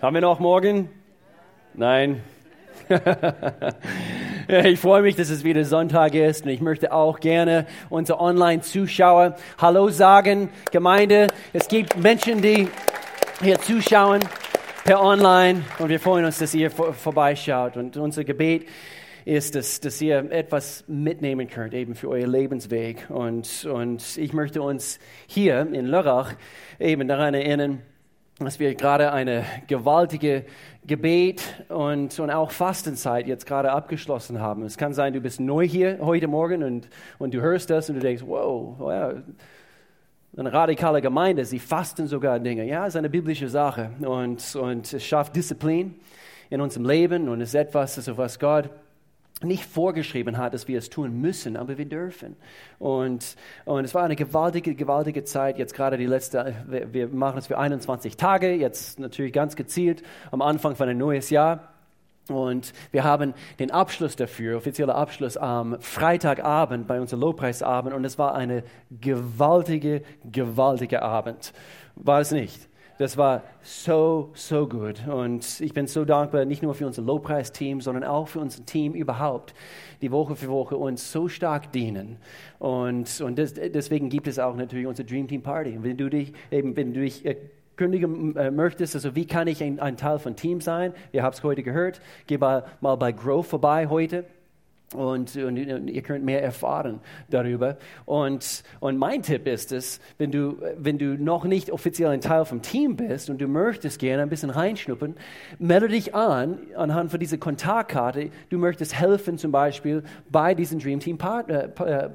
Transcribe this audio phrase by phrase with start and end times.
[0.00, 0.90] Haben wir noch morgen?
[1.74, 2.22] Nein.
[4.48, 9.34] ich freue mich, dass es wieder Sonntag ist und ich möchte auch gerne unsere Online-Zuschauer
[9.60, 10.50] Hallo sagen.
[10.70, 12.68] Gemeinde, es gibt Menschen, die
[13.42, 14.20] hier zuschauen
[14.84, 17.76] per Online und wir freuen uns, dass ihr vor, vorbeischaut.
[17.76, 18.68] Und unser Gebet
[19.24, 23.06] ist, dass, dass ihr etwas mitnehmen könnt, eben für euer Lebensweg.
[23.08, 26.34] Und, und ich möchte uns hier in Lörrach
[26.78, 27.82] eben daran erinnern,
[28.40, 30.44] dass wir gerade eine gewaltige
[30.86, 34.62] Gebet und, und auch Fastenzeit jetzt gerade abgeschlossen haben.
[34.62, 37.96] Es kann sein, du bist neu hier heute Morgen und, und du hörst das und
[37.96, 39.14] du denkst, wow, wow
[40.36, 42.64] eine radikale Gemeinde, sie fasten sogar Dinge.
[42.64, 45.96] Ja, es ist eine biblische Sache und, und es schafft Disziplin
[46.48, 48.70] in unserem Leben und es ist etwas, also was Gott
[49.42, 52.36] nicht vorgeschrieben hat, dass wir es tun müssen, aber wir dürfen.
[52.78, 55.58] Und, und es war eine gewaltige, gewaltige Zeit.
[55.58, 60.42] Jetzt gerade die letzte, wir, machen es für 21 Tage, jetzt natürlich ganz gezielt am
[60.42, 61.72] Anfang von einem neues Jahr.
[62.28, 67.94] Und wir haben den Abschluss dafür, offizieller Abschluss am Freitagabend bei unserem Lobpreisabend.
[67.94, 68.64] Und es war eine
[69.00, 71.52] gewaltige, gewaltige Abend.
[71.94, 72.67] War es nicht?
[72.98, 75.06] Das war so, so gut.
[75.06, 78.94] Und ich bin so dankbar, nicht nur für unser Lobpreisteam, sondern auch für unser Team
[78.94, 79.54] überhaupt,
[80.02, 82.16] die Woche für Woche uns so stark dienen.
[82.58, 85.78] Und, und das, deswegen gibt es auch natürlich unsere Dream Team Party.
[85.80, 87.24] Wenn du dich, eben, wenn du dich
[87.76, 90.92] kündigen äh, möchtest, also wie kann ich ein, ein Teil von Team sein?
[91.12, 92.00] Ihr habt es heute gehört.
[92.26, 94.24] Geh mal, mal bei Grove vorbei heute.
[94.94, 97.76] Und, und, ihr könnt mehr erfahren darüber.
[98.06, 102.46] Und, und mein Tipp ist es, wenn du, wenn du noch nicht offiziell ein Teil
[102.46, 105.14] vom Team bist und du möchtest gerne ein bisschen reinschnuppern,
[105.58, 108.30] melde dich an anhand von dieser Kontaktkarte.
[108.48, 112.10] Du möchtest helfen zum Beispiel bei diesem Dream Team Part, äh, äh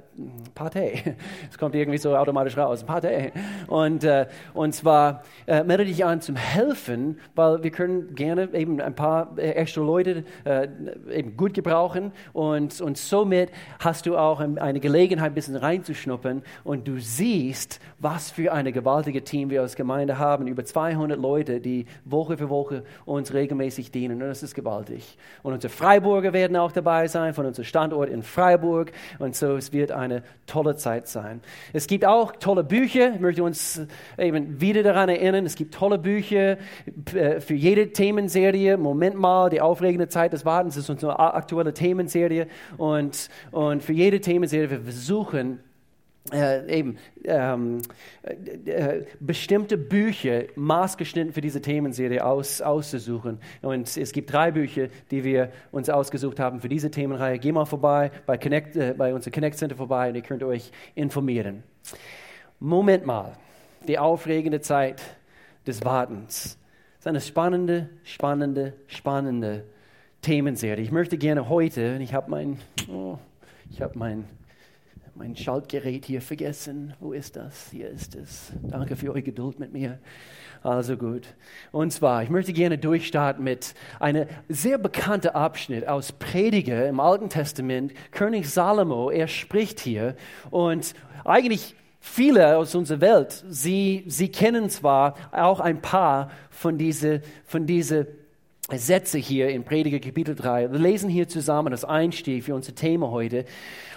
[0.56, 1.16] Partei.
[1.50, 3.32] Es kommt irgendwie so automatisch raus, Partei.
[3.68, 8.80] Und, äh, und zwar äh, melde dich an zum Helfen, weil wir können gerne eben
[8.82, 10.68] ein paar äh, extra Leute äh,
[11.12, 16.44] eben gut gebrauchen und und, und somit hast du auch eine Gelegenheit, ein bisschen reinzuschnuppern
[16.63, 20.47] und du siehst, was für eine gewaltige Team wir als Gemeinde haben.
[20.47, 25.18] Über 200 Leute, die Woche für Woche uns regelmäßig dienen und das ist gewaltig.
[25.41, 29.73] Und unsere Freiburger werden auch dabei sein, von unserem Standort in Freiburg und so, es
[29.73, 31.41] wird eine tolle Zeit sein.
[31.73, 33.81] Es gibt auch tolle Bücher, ich möchte uns
[34.18, 36.57] eben wieder daran erinnern, es gibt tolle Bücher
[37.13, 38.78] äh, für jede Themenserie.
[38.78, 42.47] Moment mal, die aufregende Zeit des Wartens ist unsere aktuelle Themenserie
[42.78, 45.59] und, und für jede Themenserie wir versuchen,
[46.31, 47.81] äh, eben ähm,
[48.24, 53.40] äh, äh, bestimmte Bücher maßgeschnitten für diese Themenserie aus, auszusuchen.
[53.62, 57.40] Und es gibt drei Bücher, die wir uns ausgesucht haben für diese Themenreihe.
[57.40, 60.72] Geh mal vorbei bei, Connect, äh, bei unserem Connect Center vorbei und ihr könnt euch
[60.96, 61.64] informieren.
[62.59, 63.34] Moment mal,
[63.85, 65.02] die aufregende Zeit
[65.68, 66.58] des Wartens.
[66.96, 69.66] Das ist eine spannende, spannende, spannende
[70.23, 70.81] Themenserie.
[70.81, 72.57] Ich möchte gerne heute, ich habe mein,
[72.89, 73.17] oh,
[73.69, 74.23] ich habe mein,
[75.16, 76.94] mein Schaltgerät hier vergessen.
[77.01, 77.69] Wo ist das?
[77.72, 78.53] Hier ist es.
[78.63, 80.00] Danke für eure Geduld mit mir.
[80.63, 81.28] Also gut.
[81.73, 87.28] Und zwar, ich möchte gerne durchstarten mit einem sehr bekannten Abschnitt aus Prediger im Alten
[87.28, 87.91] Testament.
[88.11, 90.16] König Salomo, er spricht hier
[90.51, 90.94] und
[91.25, 97.66] eigentlich viele aus unserer Welt, sie, sie kennen zwar auch ein paar von diesen von
[97.66, 98.22] diese
[98.78, 100.72] Sätze hier in Prediger Kapitel 3.
[100.72, 103.45] Wir lesen hier zusammen das Einstieg für unser Thema heute.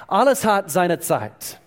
[0.09, 1.60] Alles hat seine Zeit,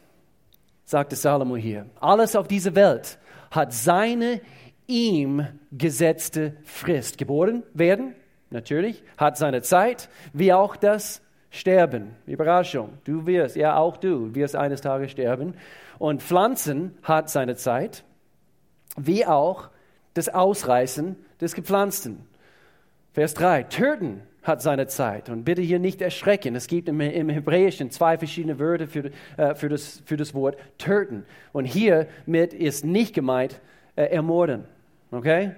[0.85, 1.85] sagte Salomo hier.
[1.99, 3.17] Alles auf dieser Welt
[3.51, 4.41] hat seine
[4.87, 7.17] ihm gesetzte Frist.
[7.17, 8.15] Geboren werden,
[8.49, 11.21] natürlich, hat seine Zeit, wie auch das
[11.51, 12.15] Sterben.
[12.25, 15.55] Überraschung, du wirst, ja auch du, wirst eines Tages sterben.
[15.97, 18.03] Und Pflanzen hat seine Zeit,
[18.97, 19.69] wie auch
[20.13, 22.28] das Ausreißen des Gepflanzten.
[23.19, 25.27] Vers 3, töten hat seine Zeit.
[25.27, 26.55] Und bitte hier nicht erschrecken.
[26.55, 30.55] Es gibt im, im Hebräischen zwei verschiedene Wörter für, äh, für, das, für das Wort
[30.77, 31.25] töten.
[31.51, 33.59] Und hier mit ist nicht gemeint
[33.97, 34.63] äh, ermorden.
[35.11, 35.51] Okay?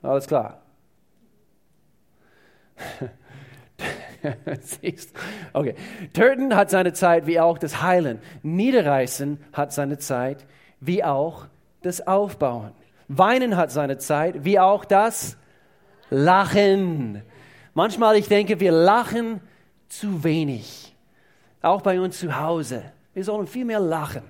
[0.00, 0.62] Alles klar.
[5.52, 5.74] okay.
[6.12, 8.20] Töten hat seine Zeit wie auch das Heilen.
[8.44, 10.46] Niederreißen hat seine Zeit
[10.78, 11.48] wie auch
[11.80, 12.70] das Aufbauen.
[13.08, 15.36] Weinen hat seine Zeit wie auch das
[16.12, 17.22] Lachen.
[17.72, 19.40] Manchmal, ich denke, wir lachen
[19.88, 20.94] zu wenig.
[21.62, 22.82] Auch bei uns zu Hause.
[23.14, 24.22] Wir sollen viel mehr lachen,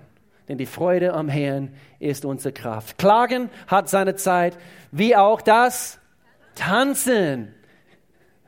[0.48, 2.98] denn die Freude am Herrn ist unsere Kraft.
[2.98, 4.56] Klagen hat seine Zeit,
[4.92, 5.98] wie auch das
[6.54, 7.52] Tanzen.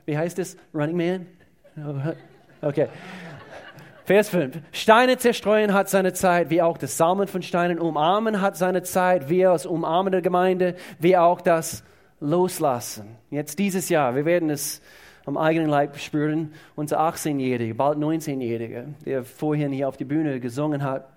[0.07, 0.57] Wie heißt es?
[0.73, 1.27] Running Man?
[2.63, 2.89] Okay.
[4.05, 4.59] Vers 5.
[4.71, 7.81] Steine zerstreuen hat seine Zeit, wie auch das Sammeln von Steinen.
[7.81, 11.83] Umarmen hat seine Zeit, wie aus umarmender Gemeinde, wie auch das
[12.21, 13.17] loslassen.
[13.31, 14.81] Jetzt dieses Jahr, wir werden es
[15.27, 20.83] am eigenen Leib spüren, unser 18-Jähriger, bald 19-Jähriger, der vorhin hier auf die Bühne gesungen
[20.83, 21.09] hat,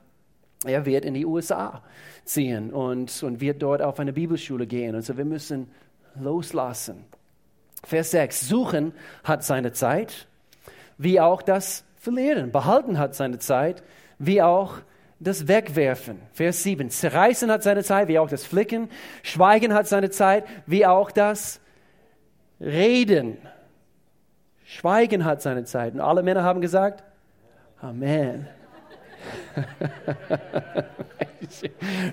[0.65, 1.83] er wird in die USA
[2.25, 4.95] ziehen und, und wird dort auf eine Bibelschule gehen.
[4.95, 5.69] Also wir müssen
[6.19, 7.05] loslassen.
[7.83, 10.27] Vers 6, suchen hat seine Zeit,
[10.97, 12.51] wie auch das Verlieren.
[12.51, 13.83] Behalten hat seine Zeit,
[14.17, 14.79] wie auch
[15.19, 16.19] das Wegwerfen.
[16.33, 18.89] Vers 7, zerreißen hat seine Zeit, wie auch das Flicken.
[19.23, 21.59] Schweigen hat seine Zeit, wie auch das
[22.59, 23.37] Reden.
[24.65, 25.93] Schweigen hat seine Zeit.
[25.93, 27.03] Und alle Männer haben gesagt,
[27.81, 28.47] Amen.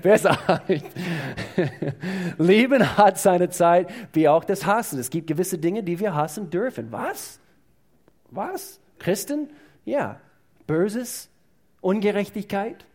[0.02, 0.84] Wer sagt?
[2.38, 4.98] Lieben hat seine Zeit, wie auch das Hassen.
[4.98, 6.92] Es gibt gewisse Dinge, die wir hassen dürfen.
[6.92, 7.40] Was?
[8.30, 8.80] Was?
[8.98, 9.50] Christen?
[9.84, 10.20] Ja.
[10.66, 11.30] Böses,
[11.80, 12.86] Ungerechtigkeit.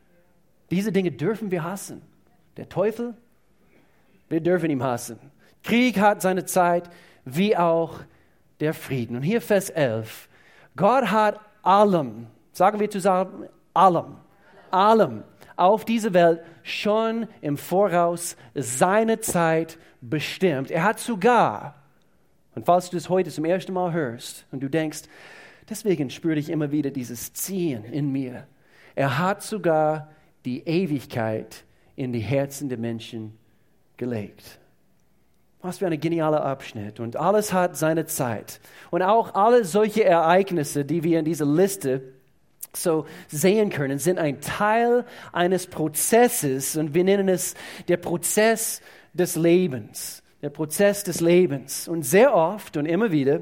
[0.72, 2.02] Diese Dinge dürfen wir hassen.
[2.58, 3.16] Der Teufel,
[4.28, 5.20] wir dürfen ihn hassen.
[5.64, 6.90] Krieg hat seine Zeit,
[7.26, 8.00] wie auch
[8.60, 9.16] der Frieden.
[9.18, 10.30] Und hier Vers 11.
[10.76, 14.16] Gott hat allem, sagen wir zusammen, allem,
[14.72, 15.24] allem
[15.56, 20.72] auf dieser Welt schon im Voraus seine Zeit bestimmt.
[20.72, 21.76] Er hat sogar,
[22.56, 25.02] und falls du das heute zum ersten Mal hörst und du denkst,
[25.70, 28.48] deswegen spüre ich immer wieder dieses Ziehen in mir.
[28.96, 30.10] Er hat sogar
[30.46, 31.64] die Ewigkeit
[31.96, 33.38] in die Herzen der Menschen
[33.98, 34.60] gelegt.
[35.62, 37.02] Was für ein genialer Abschnitt.
[37.02, 38.62] Und alles hat seine Zeit.
[38.92, 42.02] Und auch alle solche Ereignisse, die wir in dieser Liste
[42.74, 46.78] so sehen können, sind ein Teil eines Prozesses.
[46.78, 47.56] Und wir nennen es
[47.90, 48.82] der Prozess
[49.14, 50.24] des Lebens.
[50.42, 51.90] Der Prozess des Lebens.
[51.90, 53.42] Und sehr oft und immer wieder,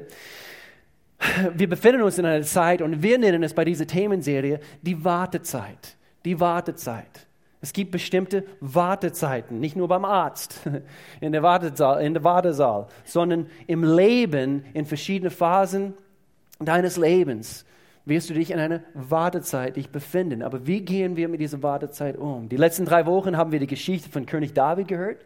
[1.54, 5.97] wir befinden uns in einer Zeit und wir nennen es bei dieser Themenserie die Wartezeit.
[6.24, 7.26] Die Wartezeit.
[7.60, 10.60] Es gibt bestimmte Wartezeiten, nicht nur beim Arzt,
[11.20, 15.94] in der, Wartesaal, in der Wartesaal, sondern im Leben, in verschiedenen Phasen
[16.60, 17.64] deines Lebens
[18.08, 20.42] wirst du dich in einer Wartezeit dich befinden.
[20.42, 22.48] Aber wie gehen wir mit dieser Wartezeit um?
[22.48, 25.24] Die letzten drei Wochen haben wir die Geschichte von König David gehört.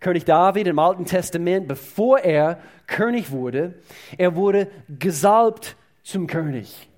[0.00, 3.74] König David im Alten Testament, bevor er König wurde,
[4.18, 4.68] er wurde
[4.98, 6.89] gesalbt zum König.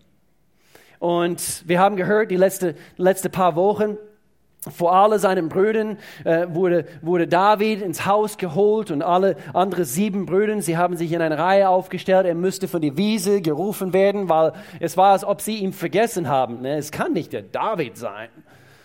[1.02, 3.96] Und wir haben gehört, die letzten letzte paar Wochen,
[4.70, 10.26] vor alle seinen Brüdern äh, wurde, wurde David ins Haus geholt und alle anderen sieben
[10.26, 12.24] Brüder, sie haben sich in eine Reihe aufgestellt.
[12.24, 16.28] Er müsste von der Wiese gerufen werden, weil es war, als ob sie ihn vergessen
[16.28, 16.60] haben.
[16.60, 16.76] Ne?
[16.76, 18.28] Es kann nicht der David sein.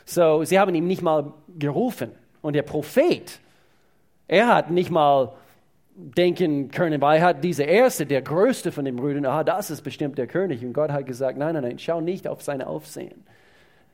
[0.03, 2.13] So, sie haben ihn nicht mal gerufen.
[2.41, 3.39] Und der Prophet,
[4.27, 5.33] er hat nicht mal
[5.97, 9.81] denken können, weil er hat dieser Erste, der Größte von den Brüdern, ah, das ist
[9.81, 10.63] bestimmt der König.
[10.63, 13.23] Und Gott hat gesagt, nein, nein, nein, schau nicht auf sein Aufsehen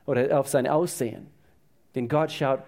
[0.06, 1.28] oder auf sein Aussehen.
[1.96, 2.60] Denn Gott schaut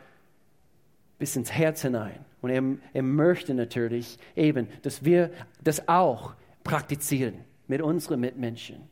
[1.19, 2.19] bis ins Herz hinein.
[2.41, 6.33] Und er, er möchte natürlich eben, dass wir das auch
[6.63, 7.35] praktizieren
[7.67, 8.87] mit unseren Mitmenschen.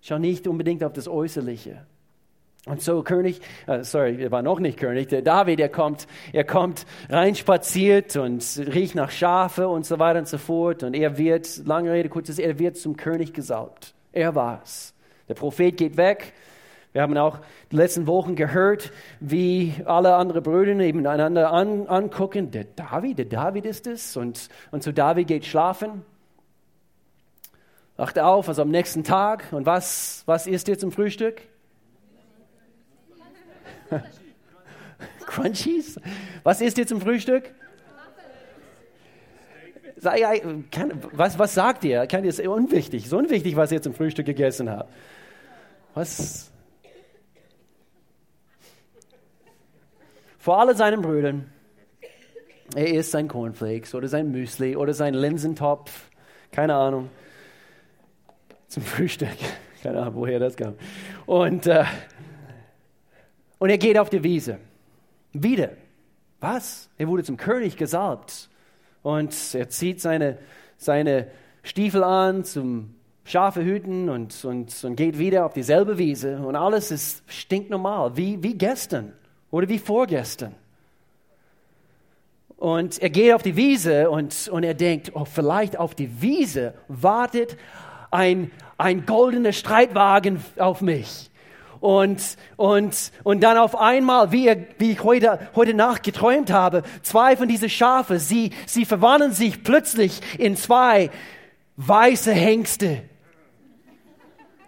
[0.00, 1.84] Schau nicht unbedingt auf das Äußerliche.
[2.66, 6.44] Und so König, äh, sorry, er war noch nicht König, der David, er kommt, er
[6.44, 10.82] kommt reinspaziert und riecht nach Schafe und so weiter und so fort.
[10.82, 13.94] Und er wird, lange Rede, kurzes, er wird zum König gesalbt.
[14.12, 14.92] Er war's.
[15.28, 16.34] Der Prophet geht weg.
[16.92, 17.38] Wir haben auch
[17.70, 22.50] die letzten Wochen gehört, wie alle anderen Brüder eben einander an, angucken.
[22.50, 24.16] Der David, der David ist es.
[24.16, 26.02] Und, und so David geht schlafen.
[27.96, 29.52] Wacht auf, also am nächsten Tag.
[29.52, 31.42] Und was, was isst ihr zum Frühstück?
[35.26, 36.00] Crunchies?
[36.42, 37.52] Was isst ihr zum Frühstück?
[41.12, 42.06] Was, was sagt ihr?
[42.06, 44.92] Kann ist unwichtig, so unwichtig, was ihr zum Frühstück gegessen habt.
[45.94, 46.50] Was?
[50.38, 51.50] Vor alle seinen Brüdern,
[52.74, 56.08] er isst sein Cornflakes oder sein Müsli oder sein Linsentopf,
[56.52, 57.10] keine Ahnung,
[58.68, 59.28] zum Frühstück.
[59.82, 60.74] Keine Ahnung, woher das kam.
[61.24, 61.84] Und äh,
[63.58, 64.58] und er geht auf die Wiese.
[65.32, 65.70] Wieder.
[66.40, 66.88] Was?
[66.96, 68.48] Er wurde zum König gesalbt.
[69.02, 70.38] Und er zieht seine,
[70.76, 71.28] seine
[71.62, 76.38] Stiefel an zum Schafe hüten und, und, und geht wieder auf dieselbe Wiese.
[76.38, 79.12] Und alles ist stinknormal, wie, wie gestern
[79.50, 80.54] oder wie vorgestern.
[82.56, 86.74] Und er geht auf die Wiese und, und er denkt, oh, vielleicht auf die Wiese
[86.88, 87.56] wartet
[88.10, 91.27] ein, ein goldener Streitwagen auf mich.
[91.80, 97.36] Und, und, und dann auf einmal, wie, wie ich heute, heute Nacht geträumt habe, zwei
[97.36, 101.10] von diesen Schafe, sie, sie verwandeln sich plötzlich in zwei
[101.76, 103.02] weiße Hengste.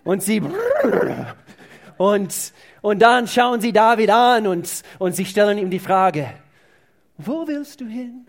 [0.05, 0.43] Und sie,
[1.99, 6.31] und, und dann schauen sie David an und, und sie stellen ihm die Frage,
[7.19, 8.27] wo willst du hin?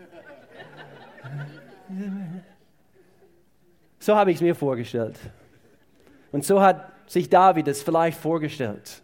[3.98, 5.16] So habe ich es mir vorgestellt.
[6.32, 9.02] Und so hat sich David es vielleicht vorgestellt.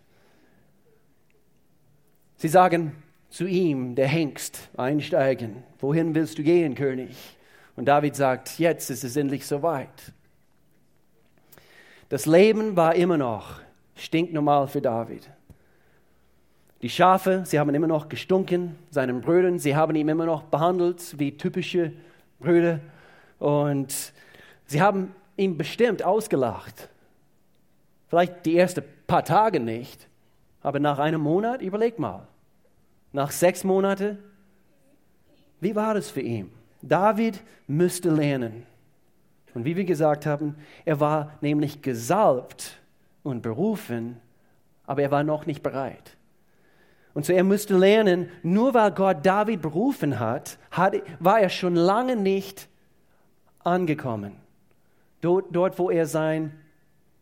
[2.36, 5.62] Sie sagen zu ihm, der Hengst, einsteigen.
[5.80, 7.16] Wohin willst du gehen, König?
[7.76, 10.12] Und David sagt, jetzt ist es endlich soweit.
[12.08, 13.60] Das Leben war immer noch
[13.94, 15.28] stinknormal für David.
[16.80, 21.18] Die Schafe, sie haben immer noch gestunken, seinen Brüdern, sie haben ihn immer noch behandelt
[21.18, 21.92] wie typische
[22.38, 22.78] Brüder
[23.40, 24.12] und
[24.66, 26.88] sie haben ihn bestimmt ausgelacht.
[28.08, 30.08] Vielleicht die ersten paar Tage nicht,
[30.62, 32.26] aber nach einem Monat, überleg mal,
[33.12, 34.18] nach sechs Monaten,
[35.60, 36.50] wie war das für ihn?
[36.82, 38.64] David müsste lernen.
[39.54, 42.78] Und wie wir gesagt haben, er war nämlich gesalbt
[43.22, 44.20] und berufen,
[44.86, 46.16] aber er war noch nicht bereit.
[47.14, 50.58] Und so er müsste lernen, nur weil Gott David berufen hat,
[51.18, 52.68] war er schon lange nicht
[53.64, 54.36] angekommen.
[55.20, 56.52] Dort, dort, wo er sein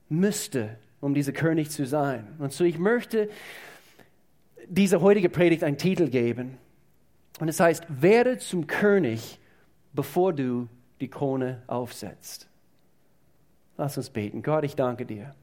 [0.08, 2.26] müsste, um dieser König zu sein.
[2.38, 3.28] Und so ich möchte
[4.68, 6.58] dieser heutige Predigt einen Titel geben.
[7.38, 9.38] Und es heißt, werde zum König,
[9.92, 10.68] bevor du
[11.00, 12.48] die Krone aufsetzt.
[13.76, 14.42] Lass uns beten.
[14.42, 15.34] Gott, ich danke dir.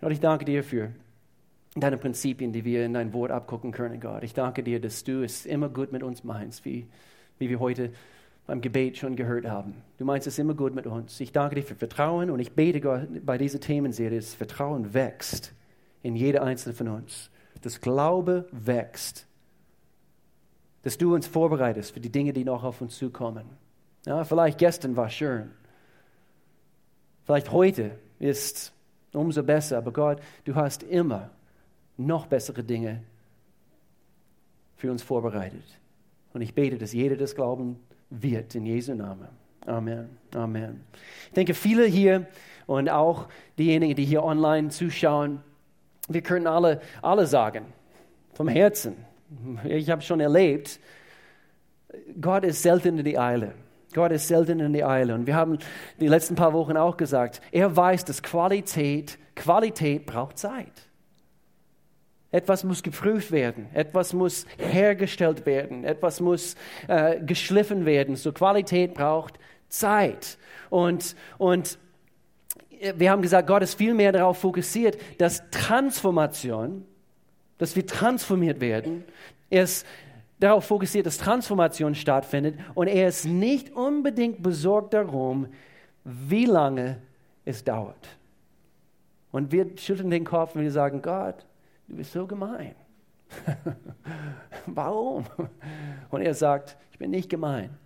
[0.00, 0.92] Gott, ich danke dir für
[1.74, 4.24] deine Prinzipien, die wir in dein Wort abgucken können, Gott.
[4.24, 6.86] Ich danke dir, dass du es immer gut mit uns meinst, wie,
[7.38, 7.92] wie wir heute
[8.46, 9.74] beim Gebet schon gehört haben.
[9.98, 11.20] Du meinst es immer gut mit uns.
[11.20, 15.52] Ich danke dir für Vertrauen und ich bete Gott bei dieser Themenserie, dass Vertrauen wächst
[16.02, 17.30] in jeder einzelne von uns.
[17.62, 19.26] Das Glaube wächst.
[20.82, 23.44] Dass du uns vorbereitest für die Dinge, die noch auf uns zukommen.
[24.04, 25.50] Ja, vielleicht gestern war schön.
[27.24, 28.72] Vielleicht heute ist
[29.12, 29.78] umso besser.
[29.78, 31.30] Aber Gott, du hast immer
[31.96, 33.04] noch bessere Dinge
[34.74, 35.62] für uns vorbereitet.
[36.32, 37.78] Und ich bete, dass jeder das glauben
[38.20, 39.28] wird in Jesu Namen.
[39.66, 40.18] Amen.
[40.34, 40.84] Amen.
[41.28, 42.26] Ich denke, viele hier
[42.66, 43.28] und auch
[43.58, 45.40] diejenigen, die hier online zuschauen,
[46.08, 47.66] wir können alle, alle sagen,
[48.34, 48.96] vom Herzen,
[49.64, 50.80] ich habe schon erlebt,
[52.20, 53.54] Gott ist selten in die Eile.
[53.94, 55.14] Gott ist selten in die Eile.
[55.14, 55.58] Und wir haben
[56.00, 60.72] die letzten paar Wochen auch gesagt, er weiß, dass Qualität, Qualität braucht Zeit.
[62.32, 66.56] Etwas muss geprüft werden, etwas muss hergestellt werden, etwas muss
[66.88, 68.16] äh, geschliffen werden.
[68.16, 70.38] So Qualität braucht Zeit.
[70.70, 71.78] Und, und
[72.96, 76.86] wir haben gesagt, Gott ist viel mehr darauf fokussiert, dass Transformation,
[77.58, 79.04] dass wir transformiert werden.
[79.50, 79.86] Er ist
[80.40, 85.48] darauf fokussiert, dass Transformation stattfindet und er ist nicht unbedingt besorgt darum,
[86.04, 86.98] wie lange
[87.44, 88.08] es dauert.
[89.30, 91.46] Und wir schütteln den Kopf und wir sagen, Gott,
[91.92, 92.74] du bist so gemein.
[94.66, 95.26] Warum?
[96.10, 97.76] Und er sagt, ich bin nicht gemein.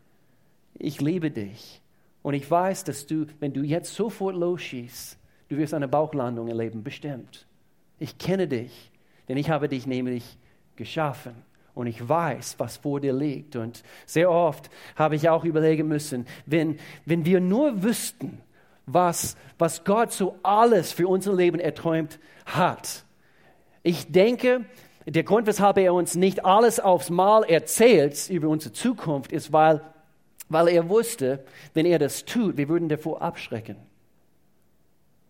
[0.75, 1.83] Ich liebe dich.
[2.23, 6.85] Und ich weiß, dass du, wenn du jetzt sofort losschießt, du wirst eine Bauchlandung erleben,
[6.85, 7.47] bestimmt.
[7.99, 8.93] Ich kenne dich,
[9.29, 10.39] denn ich habe dich nämlich
[10.77, 11.35] geschaffen
[11.75, 13.57] und ich weiß, was vor dir liegt.
[13.57, 18.41] Und sehr oft habe ich auch überlegen müssen, wenn, wenn wir nur wüssten,
[18.87, 23.06] was, was Gott so alles für unser Leben erträumt hat.
[23.87, 24.65] Ich denke,
[25.07, 29.81] der Grund, weshalb er uns nicht alles aufs Mal erzählt über unsere Zukunft, ist, weil
[30.49, 33.77] weil er wusste, wenn er das tut, wir würden davor abschrecken.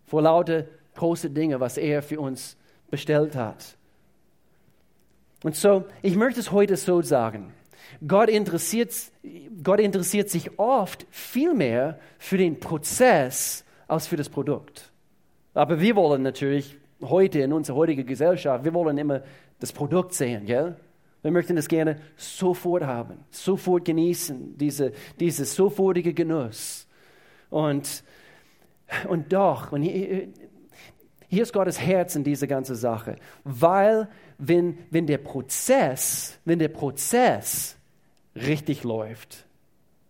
[0.07, 2.57] Vor lauter große Dinge, was er für uns
[2.91, 3.77] bestellt hat.
[5.43, 7.53] Und so, ich möchte es heute so sagen.
[8.07, 8.93] Gott interessiert,
[9.63, 14.91] Gott interessiert sich oft viel mehr für den Prozess als für das Produkt.
[15.55, 16.77] Aber wir wollen natürlich
[17.09, 19.23] heute in unserer heutigen Gesellschaft, wir wollen immer
[19.61, 20.77] das Produkt sehen, gell?
[21.23, 26.87] Wir möchten es gerne sofort haben, sofort genießen, diese, dieses sofortige Genuss.
[27.51, 28.05] Und,
[29.09, 30.29] und doch, und hier,
[31.29, 34.09] hier ist Gottes Herz in dieser ganzen Sache, weil
[34.39, 37.77] wenn, wenn der Prozess, wenn der Prozess
[38.37, 39.47] richtig läuft,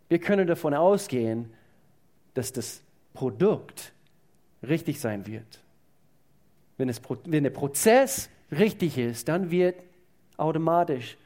[0.08, 1.50] wir können davon ausgehen,
[2.34, 2.82] dass das
[3.14, 3.92] Produkt
[4.62, 5.62] richtig sein wird.
[6.78, 9.76] Wenn, es, wenn der Prozess richtig ist, dann wird
[10.36, 11.16] automatisch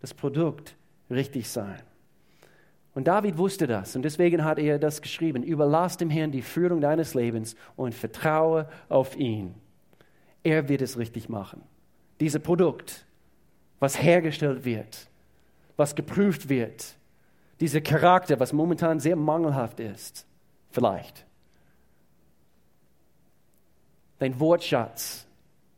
[0.00, 0.74] das Produkt
[1.10, 1.80] richtig sein.
[2.94, 5.42] Und David wusste das und deswegen hat er das geschrieben.
[5.42, 9.54] Überlass dem Herrn die Führung deines Lebens und vertraue auf ihn.
[10.42, 11.62] Er wird es richtig machen.
[12.20, 13.04] Dieses Produkt,
[13.80, 15.08] was hergestellt wird,
[15.76, 16.96] was geprüft wird,
[17.60, 20.26] dieser Charakter, was momentan sehr mangelhaft ist,
[20.70, 21.25] vielleicht.
[24.18, 25.26] Dein Wortschatz,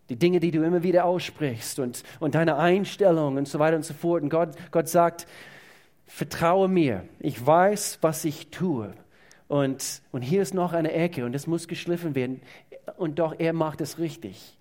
[0.08, 3.84] die Dinge, die du immer wieder aussprichst und, und deine Einstellung und so weiter und
[3.84, 4.22] so fort.
[4.22, 5.26] Und Gott, Gott sagt,
[6.06, 8.92] vertraue mir, ich weiß, was ich tue.
[9.48, 12.40] Und, und hier ist noch eine Ecke und es muss geschliffen werden.
[12.96, 14.58] Und doch, er macht es richtig.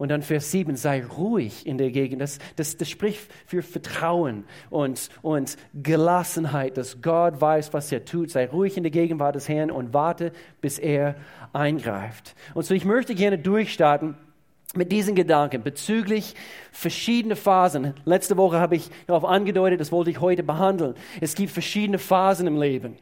[0.00, 2.22] Und dann Vers 7, sei ruhig in der Gegend.
[2.22, 8.30] Das, das, das spricht für Vertrauen und, und Gelassenheit, dass Gott weiß, was er tut.
[8.30, 10.32] Sei ruhig in der Gegenwart des Herrn und warte,
[10.62, 11.16] bis er
[11.52, 12.34] eingreift.
[12.54, 14.16] Und so, ich möchte gerne durchstarten
[14.74, 16.34] mit diesen Gedanken bezüglich
[16.70, 17.94] verschiedene Phasen.
[18.04, 20.94] Letzte Woche habe ich darauf angedeutet, das wollte ich heute behandeln.
[21.20, 22.96] Es gibt verschiedene Phasen im Leben.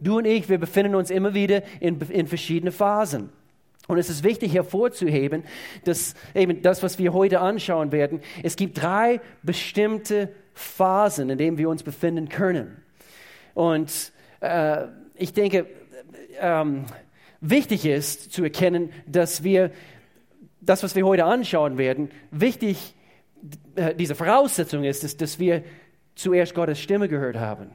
[0.00, 3.30] Du und ich, wir befinden uns immer wieder in, in verschiedene Phasen.
[3.88, 5.44] Und es ist wichtig hervorzuheben,
[5.84, 11.58] dass eben das, was wir heute anschauen werden, es gibt drei bestimmte Phasen, in denen
[11.58, 12.82] wir uns befinden können.
[13.54, 15.66] Und äh, ich denke,
[16.40, 16.86] ähm,
[17.42, 19.70] wichtig ist zu erkennen, dass wir
[20.62, 22.94] das, was wir heute anschauen werden, wichtig,
[23.74, 25.64] äh, diese Voraussetzung ist, ist, dass wir
[26.14, 27.70] zuerst Gottes Stimme gehört haben.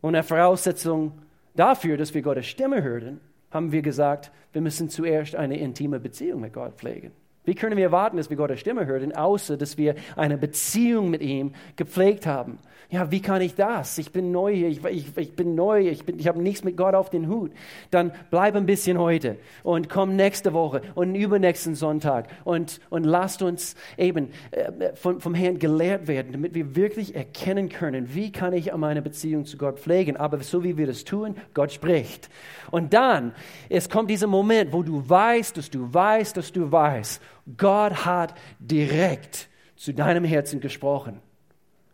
[0.00, 1.12] Und eine Voraussetzung
[1.54, 6.40] dafür, dass wir Gottes Stimme hören, haben wir gesagt, wir müssen zuerst eine intime Beziehung
[6.40, 7.12] mit Gott pflegen.
[7.48, 11.22] Wie können wir erwarten, dass wir Gottes Stimme hören, außer dass wir eine Beziehung mit
[11.22, 12.58] ihm gepflegt haben?
[12.90, 13.98] Ja, wie kann ich das?
[13.98, 16.94] Ich bin neu hier, ich, ich, ich bin neu, ich, ich habe nichts mit Gott
[16.94, 17.52] auf den Hut.
[17.90, 23.42] Dann bleib ein bisschen heute und komm nächste Woche und übernächsten Sonntag und, und lasst
[23.42, 28.54] uns eben äh, vom, vom Herrn gelehrt werden, damit wir wirklich erkennen können, wie kann
[28.54, 30.16] ich meine Beziehung zu Gott pflegen.
[30.16, 32.30] Aber so wie wir das tun, Gott spricht.
[32.70, 33.34] Und dann,
[33.68, 37.20] es kommt dieser Moment, wo du weißt, dass du weißt, dass du weißt,
[37.56, 41.20] Gott hat direkt zu deinem Herzen gesprochen.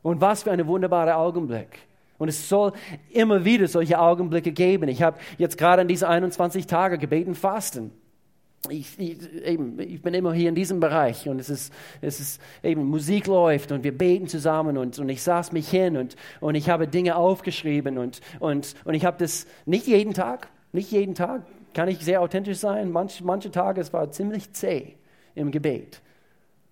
[0.03, 1.79] Und was für ein wunderbarer Augenblick.
[2.19, 2.73] Und es soll
[3.11, 4.89] immer wieder solche Augenblicke geben.
[4.89, 7.91] Ich habe jetzt gerade an diese 21 Tage gebeten, fasten.
[8.71, 12.41] Ich, ich, eben, ich, bin immer hier in diesem Bereich und es ist, es ist
[12.63, 16.55] eben Musik läuft und wir beten zusammen und, und ich saß mich hin und, und
[16.55, 21.15] ich habe Dinge aufgeschrieben und, und, und ich habe das nicht jeden Tag, nicht jeden
[21.15, 21.43] Tag,
[21.75, 22.91] kann ich sehr authentisch sein.
[22.91, 24.95] Manch, manche Tage, es war ziemlich zäh
[25.35, 26.01] im Gebet.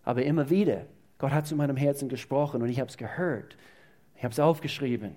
[0.05, 0.87] Aber immer wieder,
[1.19, 3.57] Gott hat zu meinem Herzen gesprochen und ich habe es gehört.
[4.17, 5.17] Ich habe es aufgeschrieben.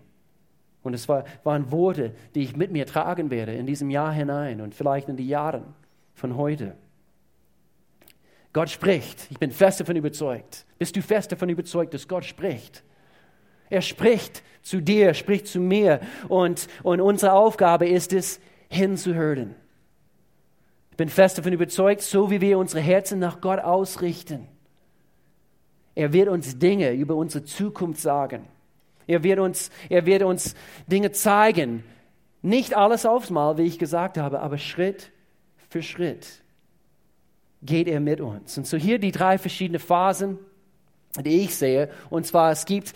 [0.83, 4.61] Und es war, waren Worte, die ich mit mir tragen werde in diesem Jahr hinein
[4.61, 5.63] und vielleicht in die Jahre
[6.13, 6.75] von heute.
[8.53, 9.27] Gott spricht.
[9.31, 10.65] Ich bin fest davon überzeugt.
[10.77, 12.83] Bist du fest davon überzeugt, dass Gott spricht?
[13.69, 15.99] Er spricht zu dir, spricht zu mir.
[16.29, 19.55] Und, und unsere Aufgabe ist es, hinzuhören.
[20.95, 24.47] Ich bin fest davon überzeugt, so wie wir unsere Herzen nach Gott ausrichten,
[25.93, 28.47] er wird uns Dinge über unsere Zukunft sagen.
[29.05, 30.55] Er wird uns, er wird uns
[30.87, 31.83] Dinge zeigen.
[32.41, 35.11] Nicht alles aufs Mal, wie ich gesagt habe, aber Schritt
[35.67, 36.25] für Schritt
[37.61, 38.57] geht er mit uns.
[38.57, 40.39] Und so hier die drei verschiedenen Phasen,
[41.19, 41.89] die ich sehe.
[42.09, 42.93] Und zwar, es gibt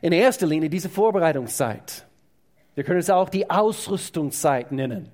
[0.00, 2.06] in erster Linie diese Vorbereitungszeit.
[2.74, 5.12] Wir können es auch die Ausrüstungszeit nennen.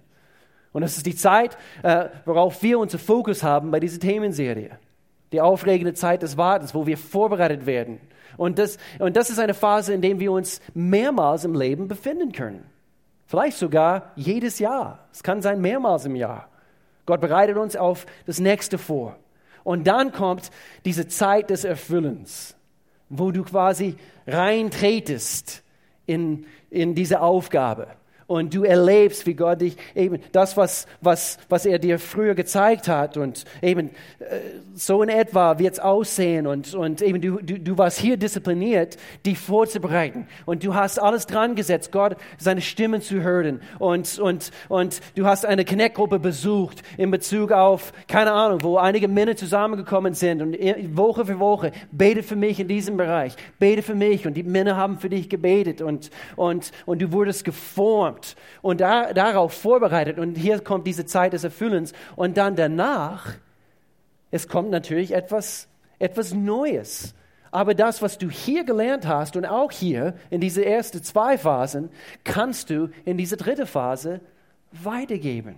[0.72, 4.78] Und das ist die Zeit, äh, worauf wir unseren Fokus haben bei dieser Themenserie.
[5.32, 8.00] Die aufregende Zeit des Wartens, wo wir vorbereitet werden.
[8.36, 12.32] Und das, und das ist eine Phase, in der wir uns mehrmals im Leben befinden
[12.32, 12.64] können.
[13.26, 15.06] Vielleicht sogar jedes Jahr.
[15.12, 16.48] Es kann sein mehrmals im Jahr.
[17.06, 19.16] Gott bereitet uns auf das nächste vor.
[19.62, 20.50] Und dann kommt
[20.84, 22.56] diese Zeit des Erfüllens,
[23.08, 25.62] wo du quasi reintretest
[26.06, 27.88] in, in diese Aufgabe
[28.30, 32.86] und du erlebst, wie Gott dich eben das, was, was, was er dir früher gezeigt
[32.86, 33.16] hat.
[33.16, 33.88] Und eben
[34.20, 34.38] äh,
[34.72, 36.46] so in etwa wird es aussehen.
[36.46, 40.28] Und, und eben du, du, du warst hier diszipliniert, dich vorzubereiten.
[40.46, 43.62] Und du hast alles dran gesetzt, Gott seine Stimme zu hören.
[43.80, 49.08] Und, und, und du hast eine Connect-Gruppe besucht in Bezug auf, keine Ahnung, wo einige
[49.08, 50.56] Männer zusammengekommen sind und
[50.96, 54.24] Woche für Woche, bete für mich in diesem Bereich, bete für mich.
[54.24, 55.82] Und die Männer haben für dich gebetet.
[55.82, 60.18] Und, und, und du wurdest geformt gehabt und da, darauf vorbereitet.
[60.18, 61.92] Und hier kommt diese Zeit des Erfüllens.
[62.16, 63.34] Und dann danach,
[64.30, 67.14] es kommt natürlich etwas, etwas Neues.
[67.50, 71.90] Aber das, was du hier gelernt hast und auch hier in diese ersten zwei Phasen,
[72.22, 74.20] kannst du in diese dritte Phase
[74.70, 75.56] weitergeben.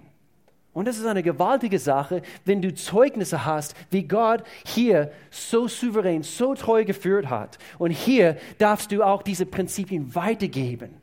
[0.72, 6.22] Und das ist eine gewaltige Sache, wenn du Zeugnisse hast, wie Gott hier so souverän,
[6.22, 7.58] so treu geführt hat.
[7.78, 11.01] Und hier darfst du auch diese Prinzipien weitergeben.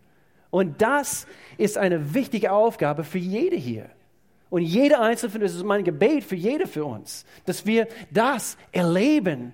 [0.52, 3.90] Und das ist eine wichtige Aufgabe für jede hier.
[4.50, 7.88] Und jeder Einzelne von uns, das ist mein Gebet für jede für uns, dass wir
[8.10, 9.54] das erleben.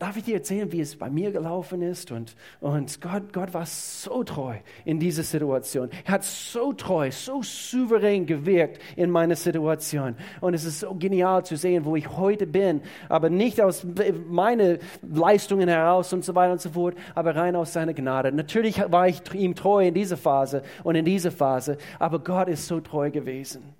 [0.00, 2.10] Darf ich dir erzählen, wie es bei mir gelaufen ist?
[2.10, 4.54] Und, und Gott, Gott war so treu
[4.86, 5.90] in dieser Situation.
[6.06, 10.16] Er hat so treu, so souverän gewirkt in meiner Situation.
[10.40, 13.86] Und es ist so genial zu sehen, wo ich heute bin, aber nicht aus
[14.26, 18.32] meinen Leistungen heraus und so weiter und so fort, aber rein aus seiner Gnade.
[18.32, 22.66] Natürlich war ich ihm treu in dieser Phase und in dieser Phase, aber Gott ist
[22.66, 23.74] so treu gewesen.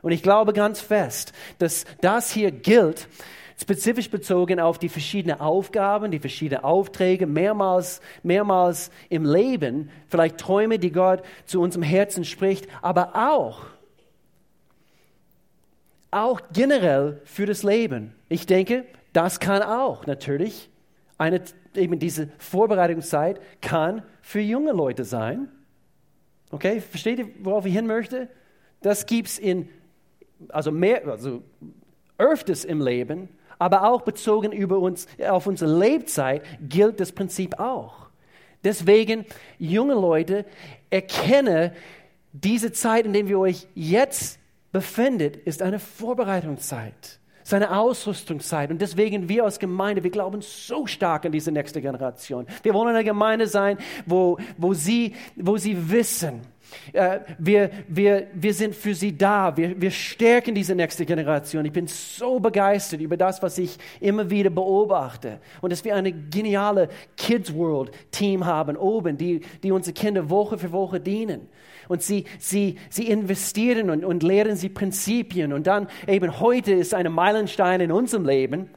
[0.00, 3.06] Und ich glaube ganz fest, dass das hier gilt,
[3.60, 10.78] spezifisch bezogen auf die verschiedenen Aufgaben, die verschiedenen Aufträge, mehrmals, mehrmals im Leben, vielleicht Träume,
[10.78, 13.66] die Gott zu unserem Herzen spricht, aber auch,
[16.10, 18.14] auch generell für das Leben.
[18.28, 20.70] Ich denke, das kann auch natürlich
[21.18, 21.42] eine,
[21.74, 25.48] eben diese Vorbereitungszeit kann für junge Leute sein.
[26.50, 28.28] Okay, versteht ihr, worauf ich hin möchte?
[28.80, 29.68] Das gibt es in,
[30.48, 31.42] also mehr, also
[32.16, 38.08] öfters im Leben, aber auch bezogen über uns, auf unsere Lebzeit gilt das Prinzip auch.
[38.64, 39.24] Deswegen,
[39.58, 40.44] junge Leute,
[40.90, 41.72] erkenne,
[42.32, 44.38] diese Zeit, in der wir euch jetzt
[44.72, 48.70] befindet, ist eine Vorbereitungszeit, ist eine Ausrüstungszeit.
[48.70, 52.46] Und deswegen, wir als Gemeinde, wir glauben so stark an diese nächste Generation.
[52.62, 56.42] Wir wollen eine Gemeinde sein, wo, wo, sie, wo sie wissen,
[57.38, 59.56] wir, wir, wir sind für sie da.
[59.56, 61.64] Wir, wir stärken diese nächste Generation.
[61.64, 65.40] Ich bin so begeistert über das, was ich immer wieder beobachte.
[65.60, 70.58] Und dass wir eine geniale Kids World Team haben oben, die, die unsere Kinder Woche
[70.58, 71.48] für Woche dienen.
[71.88, 75.52] Und sie, sie, sie investieren und, und lehren sie Prinzipien.
[75.52, 78.70] Und dann eben heute ist ein Meilenstein in unserem Leben.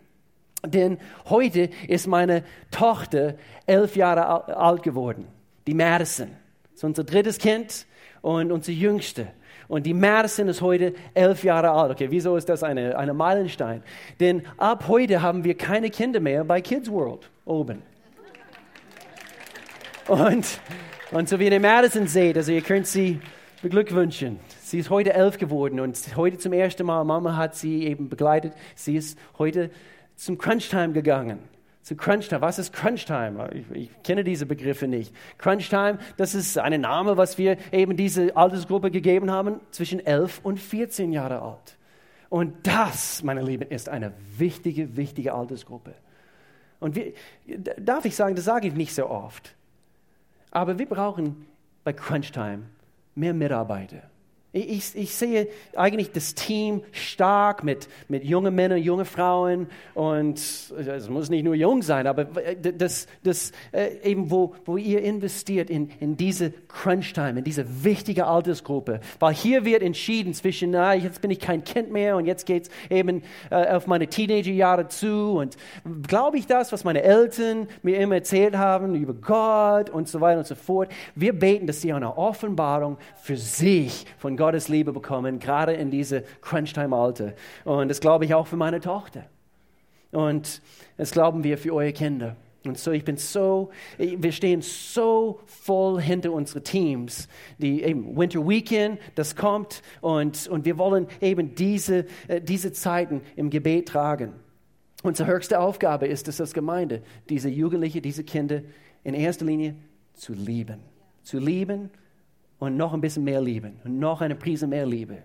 [0.66, 5.28] Denn heute ist meine Tochter elf Jahre alt geworden,
[5.66, 6.41] die Madison
[6.82, 7.86] ist unser drittes Kind
[8.24, 9.28] und unser jüngste.
[9.68, 11.92] Und die Madison ist heute elf Jahre alt.
[11.92, 13.84] Okay, wieso ist das eine, eine Meilenstein?
[14.20, 17.84] Denn ab heute haben wir keine Kinder mehr bei Kids World oben.
[20.08, 20.60] Und,
[21.12, 23.22] und so wie ihr Madison seht, also ihr könnt sie
[23.62, 24.40] beglückwünschen.
[24.64, 28.54] Sie ist heute elf geworden und heute zum ersten Mal, Mama hat sie eben begleitet.
[28.74, 29.70] Sie ist heute
[30.16, 31.38] zum Crunch Time gegangen
[31.82, 32.42] zu Crunchtime.
[32.42, 33.50] Was ist Crunchtime?
[33.54, 35.14] Ich, ich kenne diese Begriffe nicht.
[35.38, 40.60] Crunchtime, das ist ein Name, was wir eben diese Altersgruppe gegeben haben, zwischen 11 und
[40.60, 41.78] 14 Jahre alt.
[42.30, 45.96] Und das, meine Lieben, ist eine wichtige, wichtige Altersgruppe.
[46.80, 47.14] Und wir,
[47.78, 49.56] darf ich sagen, das sage ich nicht so oft.
[50.50, 51.48] Aber wir brauchen
[51.84, 52.64] bei Crunchtime
[53.16, 54.11] mehr Mitarbeiter.
[54.54, 61.10] Ich, ich, sehe eigentlich das Team stark mit, mit jungen Männern, jungen Frauen und es
[61.10, 65.90] muss nicht nur jung sein, aber das, das äh, eben, wo, wo ihr investiert in,
[66.02, 69.00] in diese Crunch-Time, in diese wichtige Altersgruppe.
[69.20, 72.64] Weil hier wird entschieden zwischen, na, jetzt bin ich kein Kind mehr und jetzt geht
[72.64, 75.56] es eben äh, auf meine Teenagerjahre zu und
[76.10, 80.40] glaube ich das, was meine Eltern mir immer erzählt haben über Gott und so weiter
[80.40, 80.92] und so fort.
[81.16, 86.24] Wir beten, dass sie eine Offenbarung für sich von Gottes Liebe bekommen, gerade in diese
[86.42, 87.34] Crunch-Time-Alter.
[87.64, 89.26] Und das glaube ich auch für meine Tochter.
[90.12, 90.64] Und
[90.98, 92.36] das glauben wir für eure Kinder.
[92.66, 97.28] Und so, ich bin so, wir stehen so voll hinter unsere Teams.
[97.60, 103.22] Die eben Winter Weekend, das kommt und, und wir wollen eben diese, äh, diese Zeiten
[103.36, 104.34] im Gebet tragen.
[105.04, 108.64] Unsere höchste Aufgabe ist es als Gemeinde, diese Jugendliche, diese Kinder
[109.04, 109.76] in erster Linie
[110.16, 110.80] zu lieben.
[111.22, 111.92] Zu lieben
[112.62, 115.18] und noch ein bisschen mehr lieben und noch eine Prise mehr Liebe.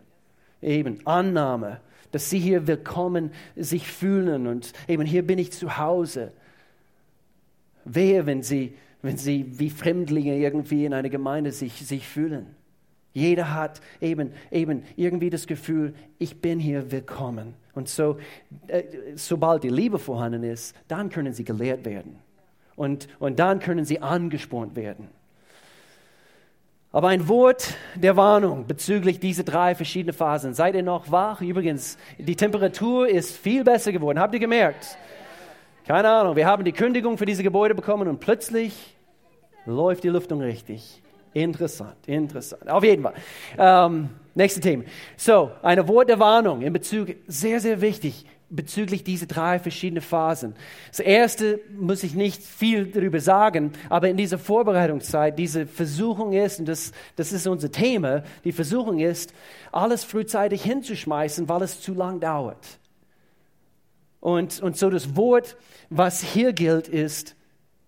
[0.62, 6.32] Eben Annahme, dass sie hier willkommen sich fühlen und eben hier bin ich zu Hause.
[7.84, 12.46] Wehe, wenn sie, wenn sie wie Fremdlinge irgendwie in einer Gemeinde sich, sich fühlen.
[13.12, 17.52] Jeder hat eben, eben irgendwie das Gefühl, ich bin hier willkommen.
[17.74, 18.16] Und so,
[18.66, 18.82] äh,
[19.14, 22.16] sobald die Liebe vorhanden ist, dann können sie gelehrt werden.
[22.76, 25.08] Und, und dann können sie angespornt werden.
[26.92, 30.54] Aber ein Wort der Warnung bezüglich dieser drei verschiedenen Phasen.
[30.54, 31.40] Seid ihr noch wach?
[31.40, 34.18] Übrigens, die Temperatur ist viel besser geworden.
[34.18, 34.96] Habt ihr gemerkt?
[35.86, 36.36] Keine Ahnung.
[36.36, 38.96] Wir haben die Kündigung für diese Gebäude bekommen und plötzlich
[39.66, 41.02] läuft die Lüftung richtig.
[41.32, 42.68] Interessant, interessant.
[42.70, 43.12] Auf jeden Fall.
[43.58, 44.84] Ähm, nächste Thema.
[45.18, 48.24] So, ein Wort der Warnung in Bezug, sehr, sehr wichtig
[48.56, 50.54] bezüglich dieser drei verschiedenen Phasen.
[50.88, 56.58] Das erste muss ich nicht viel darüber sagen, aber in dieser Vorbereitungszeit, diese Versuchung ist,
[56.58, 59.32] und das, das ist unser Thema, die Versuchung ist,
[59.70, 62.78] alles frühzeitig hinzuschmeißen, weil es zu lang dauert.
[64.20, 65.56] Und, und so das Wort,
[65.90, 67.36] was hier gilt, ist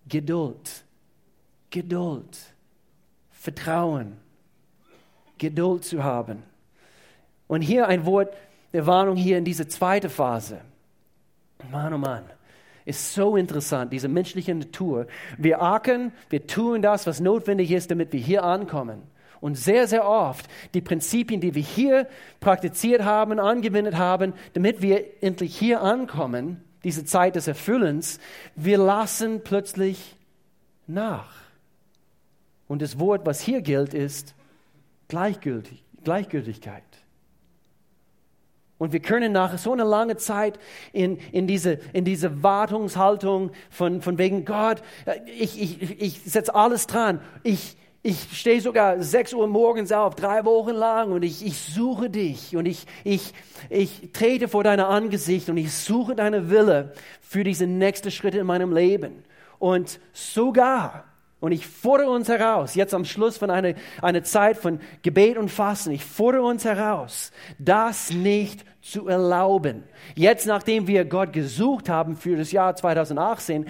[0.07, 0.85] Geduld.
[1.69, 2.37] Geduld.
[3.31, 4.17] Vertrauen.
[5.37, 6.43] Geduld zu haben.
[7.47, 8.33] Und hier ein Wort,
[8.73, 10.61] der Warnung hier in diese zweite Phase.
[11.71, 12.23] Mann, oh Mann.
[12.85, 15.07] ist so interessant, diese menschliche Natur.
[15.37, 19.03] Wir ackern, wir tun das, was notwendig ist, damit wir hier ankommen.
[19.41, 22.07] Und sehr, sehr oft die Prinzipien, die wir hier
[22.39, 28.19] praktiziert haben, angewendet haben, damit wir endlich hier ankommen, diese Zeit des Erfüllens,
[28.55, 30.17] wir lassen plötzlich
[30.87, 31.33] nach.
[32.67, 34.35] Und das Wort, was hier gilt, ist
[35.07, 36.83] Gleichgültig, Gleichgültigkeit.
[38.79, 40.57] Und wir können nach so einer langen Zeit
[40.93, 44.81] in, in, diese, in diese Wartungshaltung von, von wegen Gott,
[45.37, 47.19] ich, ich, ich setze alles dran.
[47.43, 52.09] Ich, ich stehe sogar sechs Uhr morgens auf, drei Wochen lang und ich, ich suche
[52.09, 53.33] dich und ich, ich,
[53.69, 58.47] ich trete vor dein Angesicht und ich suche deine Wille für diese nächsten Schritte in
[58.47, 59.23] meinem Leben.
[59.59, 61.03] Und sogar,
[61.39, 65.49] und ich fordere uns heraus, jetzt am Schluss von einer, einer Zeit von Gebet und
[65.49, 69.83] Fasten, ich fordere uns heraus, das nicht zu erlauben.
[70.15, 73.67] Jetzt, nachdem wir Gott gesucht haben für das Jahr 2018,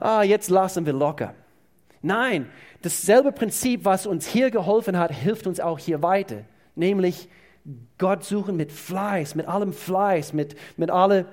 [0.00, 1.34] ah, jetzt lassen wir locker.
[2.00, 2.48] Nein,
[2.82, 6.44] dasselbe Prinzip, was uns hier geholfen hat, hilft uns auch hier weiter.
[6.74, 7.28] Nämlich
[7.98, 11.26] Gott suchen mit Fleiß, mit allem Fleiß, mit, mit, alle,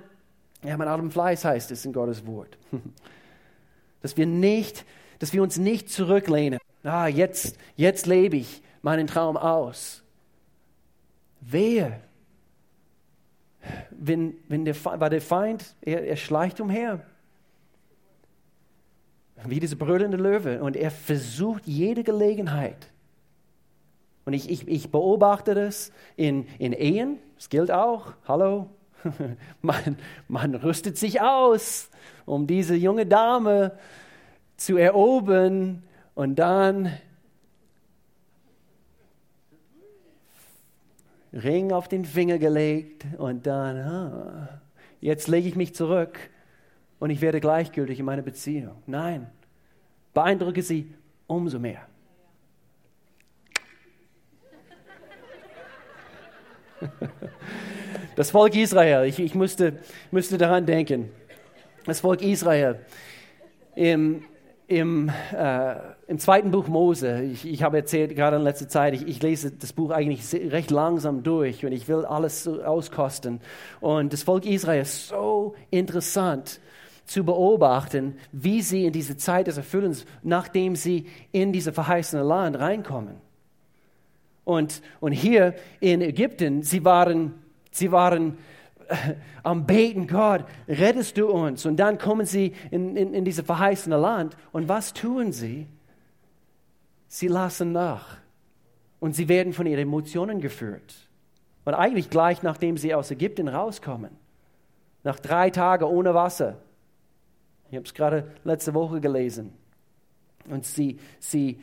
[0.63, 2.57] ja, mit allem Fleiß heißt es in Gottes Wort.
[4.01, 4.85] Dass wir nicht
[5.19, 6.59] dass wir uns nicht zurücklehnen.
[6.83, 10.01] Ah, jetzt, jetzt lebe ich meinen Traum aus.
[11.41, 11.99] Wehe,
[13.91, 17.05] wenn, wenn der, war der Feind, er, er schleicht umher.
[19.45, 20.61] Wie dieser brüllende Löwe.
[20.61, 22.89] Und er versucht jede Gelegenheit.
[24.25, 27.17] Und ich, ich, ich beobachte das in, in Ehen.
[27.35, 28.13] Das gilt auch.
[28.27, 28.69] Hallo.
[29.61, 31.89] Man, man rüstet sich aus,
[32.25, 33.71] um diese junge Dame
[34.59, 35.83] zu erobern
[36.15, 36.91] und dann
[41.31, 44.61] Ring auf den Finger gelegt und dann, ah,
[44.99, 46.19] jetzt lege ich mich zurück
[46.99, 48.75] und ich werde gleichgültig in meiner Beziehung.
[48.85, 49.27] Nein,
[50.13, 50.93] beeindrucke sie
[51.27, 51.87] umso mehr.
[58.15, 59.79] Das Volk Israel, ich, ich musste,
[60.11, 61.09] musste daran denken.
[61.85, 62.79] Das Volk Israel
[63.75, 64.25] im
[64.69, 69.07] im, äh, im zweiten Buch Mose, ich, ich habe erzählt, gerade in letzter Zeit, ich,
[69.07, 73.41] ich, lese das Buch eigentlich recht langsam durch und ich will alles so auskosten.
[73.81, 76.59] Und das Volk Israel ist so interessant
[77.05, 82.59] zu beobachten, wie sie in diese Zeit des Erfüllens, nachdem sie in dieses verheißene Land
[82.59, 83.15] reinkommen.
[84.43, 87.33] Und, und hier in Ägypten, sie waren,
[87.71, 88.37] sie waren
[89.43, 91.65] am Beten, Gott, rettest du uns?
[91.65, 94.35] Und dann kommen sie in, in, in dieses verheißene Land.
[94.51, 95.67] Und was tun sie?
[97.07, 98.17] Sie lassen nach.
[98.99, 100.95] Und sie werden von ihren Emotionen geführt.
[101.65, 104.11] Und eigentlich gleich nachdem sie aus Ägypten rauskommen.
[105.03, 106.57] Nach drei Tagen ohne Wasser.
[107.69, 109.53] Ich habe es gerade letzte Woche gelesen.
[110.49, 111.61] Und sie, sie,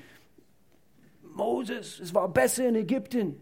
[1.35, 3.37] Moses, es war besser in Ägypten.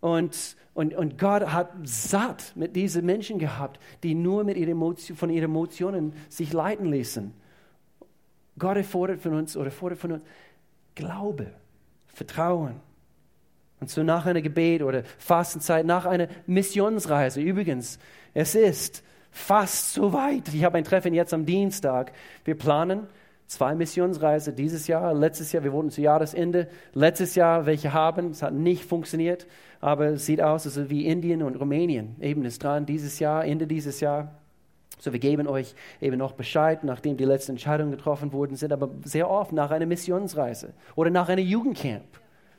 [0.00, 5.16] Und, und, und Gott hat satt mit diesen Menschen gehabt, die nur mit ihren Emotion,
[5.16, 7.32] von ihren Emotionen sich leiten ließen.
[8.58, 10.22] Gott erfordert von uns oder fordert von uns
[10.94, 11.52] Glaube,
[12.06, 12.80] Vertrauen.
[13.80, 17.42] Und so nach einer Gebet oder Fastenzeit, nach einer Missionsreise.
[17.42, 17.98] Übrigens,
[18.32, 20.52] es ist fast so weit.
[20.54, 22.12] Ich habe ein Treffen jetzt am Dienstag.
[22.44, 23.06] Wir planen
[23.46, 28.42] zwei Missionsreisen dieses Jahr, letztes Jahr, wir wollten zu Jahresende, letztes Jahr welche haben, es
[28.42, 29.46] hat nicht funktioniert,
[29.80, 33.66] aber es sieht aus, also wie Indien und Rumänien eben ist dran, dieses Jahr, Ende
[33.66, 34.32] dieses Jahr.
[34.98, 38.90] So, wir geben euch eben noch Bescheid, nachdem die letzten Entscheidungen getroffen wurden sind, aber
[39.04, 42.04] sehr oft nach einer Missionsreise oder nach einem Jugendcamp.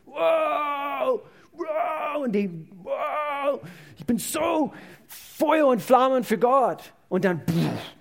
[0.05, 1.21] Wow,
[1.53, 3.59] wow, und die, wow,
[3.97, 4.71] ich bin so
[5.07, 6.93] Feuer und Flammen für Gott.
[7.09, 7.95] Und dann pff,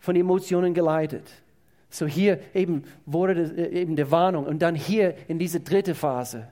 [0.00, 1.30] von Emotionen geleitet.
[1.90, 6.48] So hier eben wurde äh, eben der Warnung und dann hier in diese dritte Phase,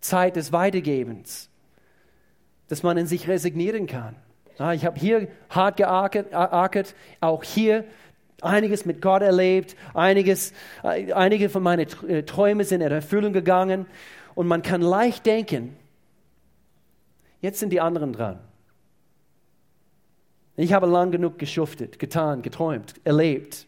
[0.00, 1.50] Zeit des Weitergebens,
[2.68, 4.16] dass man in sich resignieren kann.
[4.58, 7.84] Ja, ich habe hier hart geackert, auch hier
[8.42, 13.86] einiges mit Gott erlebt, einiges, äh, einige von meinen äh, Träumen sind in Erfüllung gegangen
[14.34, 15.76] und man kann leicht denken,
[17.40, 18.38] jetzt sind die anderen dran.
[20.56, 23.66] Ich habe lang genug geschuftet, getan, geträumt, erlebt.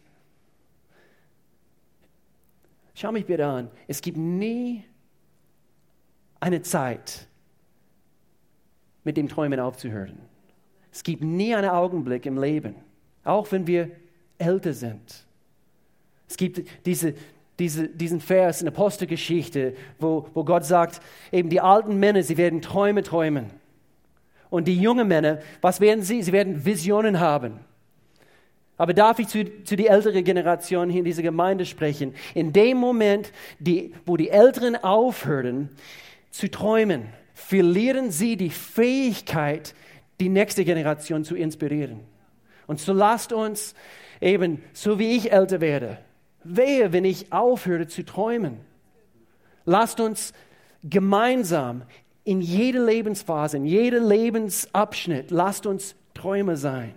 [2.99, 3.69] Schau mich bitte an.
[3.87, 4.83] Es gibt nie
[6.41, 7.27] eine Zeit,
[9.05, 10.19] mit dem Träumen aufzuhören.
[10.91, 12.75] Es gibt nie einen Augenblick im Leben,
[13.23, 13.89] auch wenn wir
[14.37, 15.25] älter sind.
[16.27, 17.13] Es gibt diese,
[17.57, 20.99] diese, diesen Vers in der Apostelgeschichte, wo, wo Gott sagt,
[21.31, 23.45] eben die alten Männer, sie werden Träume träumen.
[24.49, 26.21] Und die jungen Männer, was werden sie?
[26.21, 27.61] Sie werden Visionen haben.
[28.79, 32.15] Aber darf ich zu, zu die ältere Generation hier in dieser Gemeinde sprechen?
[32.33, 35.69] In dem Moment, die, wo die Älteren aufhören
[36.31, 39.75] zu träumen, verlieren sie die Fähigkeit,
[40.21, 41.99] die nächste Generation zu inspirieren.
[42.67, 43.75] Und so lasst uns
[44.21, 45.97] eben, so wie ich älter werde,
[46.45, 48.61] wehe, wenn ich aufhöre zu träumen.
[49.65, 50.31] Lasst uns
[50.85, 51.81] gemeinsam
[52.23, 56.93] in jeder Lebensphase, in jedem Lebensabschnitt, lasst uns Träume sein.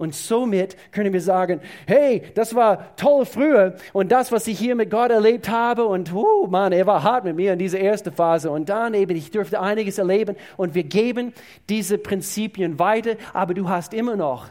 [0.00, 3.74] Und somit können wir sagen, hey, das war toll früher.
[3.92, 7.24] Und das, was ich hier mit Gott erlebt habe und, uh, Mann, er war hart
[7.24, 8.50] mit mir in dieser ersten Phase.
[8.50, 10.36] Und dann eben, ich durfte einiges erleben.
[10.56, 11.34] Und wir geben
[11.68, 14.46] diese Prinzipien weiter, aber du hast immer noch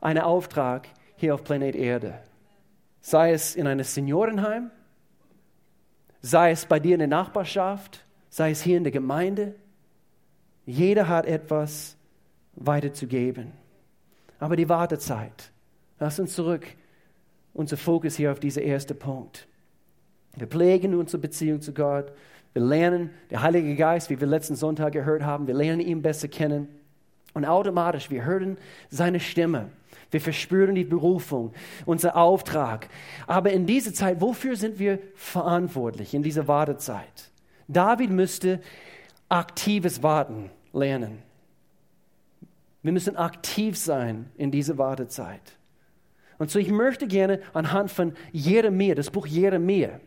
[0.00, 2.14] einen Auftrag hier auf Planet Erde.
[3.02, 4.70] Sei es in einem Seniorenheim,
[6.22, 9.56] sei es bei dir in der Nachbarschaft, sei es hier in der Gemeinde.
[10.64, 11.98] Jeder hat etwas
[12.54, 13.52] weiterzugeben
[14.38, 15.50] aber die Wartezeit.
[15.98, 16.66] Lass uns zurück,
[17.54, 19.46] unser Fokus hier auf diesen ersten Punkt.
[20.36, 22.12] Wir pflegen unsere Beziehung zu Gott.
[22.52, 26.28] Wir lernen, der Heilige Geist, wie wir letzten Sonntag gehört haben, wir lernen ihn besser
[26.28, 26.68] kennen.
[27.34, 28.56] Und automatisch, wir hören
[28.88, 29.70] seine Stimme.
[30.10, 31.52] Wir verspüren die Berufung,
[31.84, 32.88] unser Auftrag.
[33.26, 37.30] Aber in dieser Zeit, wofür sind wir verantwortlich in dieser Wartezeit?
[37.68, 38.60] David müsste
[39.28, 41.22] aktives Warten lernen.
[42.86, 45.40] Wir müssen aktiv sein in dieser Wartezeit.
[46.38, 49.98] Und so, ich möchte gerne anhand von Jeremia, das Buch Jeremia,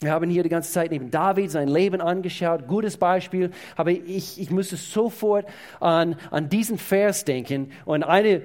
[0.00, 4.38] wir haben hier die ganze Zeit neben David sein Leben angeschaut, gutes Beispiel, aber ich,
[4.38, 5.46] ich müsste sofort
[5.80, 8.42] an, an diesen Vers denken und eine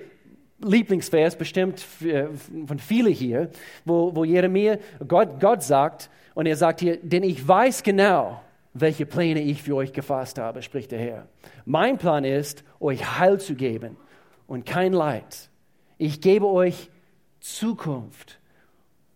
[0.59, 3.49] Lieblingsvers bestimmt von vielen hier,
[3.83, 8.39] wo, wo Jeremia, Gott, Gott sagt, und er sagt hier, denn ich weiß genau,
[8.73, 11.27] welche Pläne ich für euch gefasst habe, spricht der Herr.
[11.65, 13.97] Mein Plan ist, euch Heil zu geben
[14.47, 15.49] und kein Leid.
[15.97, 16.89] Ich gebe euch
[17.39, 18.39] Zukunft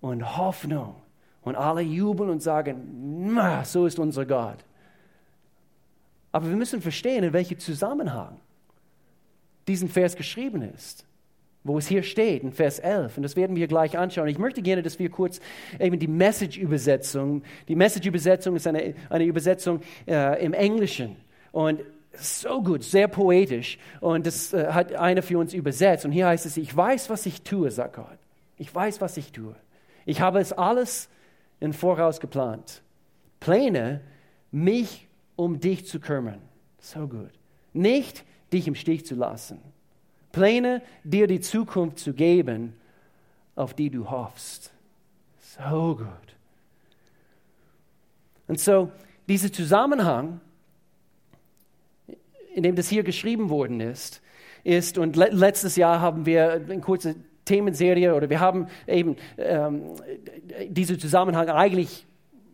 [0.02, 0.96] und Hoffnung.
[1.42, 4.64] Und alle jubeln und sagen, so ist unser Gott.
[6.32, 8.40] Aber wir müssen verstehen, in welchem Zusammenhang
[9.68, 11.06] diesen Vers geschrieben ist
[11.64, 13.18] wo es hier steht, in Vers 11.
[13.18, 14.28] Und das werden wir gleich anschauen.
[14.28, 15.40] Ich möchte gerne, dass wir kurz
[15.80, 21.16] eben die Message-Übersetzung, die Message-Übersetzung ist eine, eine Übersetzung äh, im Englischen.
[21.52, 21.82] Und
[22.14, 23.78] so gut, sehr poetisch.
[24.02, 26.06] Und das äh, hat einer für uns übersetzt.
[26.06, 28.20] Und hier heißt es, ich weiß, was ich tue, sagt Gott.
[28.58, 29.56] Ich weiß, was ich tue.
[30.06, 31.10] Ich habe es alles
[31.60, 32.82] im Voraus geplant.
[33.40, 34.02] Pläne,
[34.52, 36.42] mich um dich zu kümmern.
[36.80, 37.32] So gut.
[37.72, 39.60] Nicht dich im Stich zu lassen.
[40.34, 42.74] Pläne, dir die Zukunft zu geben,
[43.56, 44.74] auf die du hoffst.
[45.40, 46.08] So gut.
[48.48, 48.92] Und so,
[49.30, 50.42] dieser Zusammenhang,
[52.54, 54.22] in dem das hier geschrieben worden ist,
[54.64, 57.16] ist, und le letztes Jahr haben wir eine kurze
[57.46, 59.84] Themenserie, oder wir haben eben ähm,
[60.68, 62.06] diesen Zusammenhang eigentlich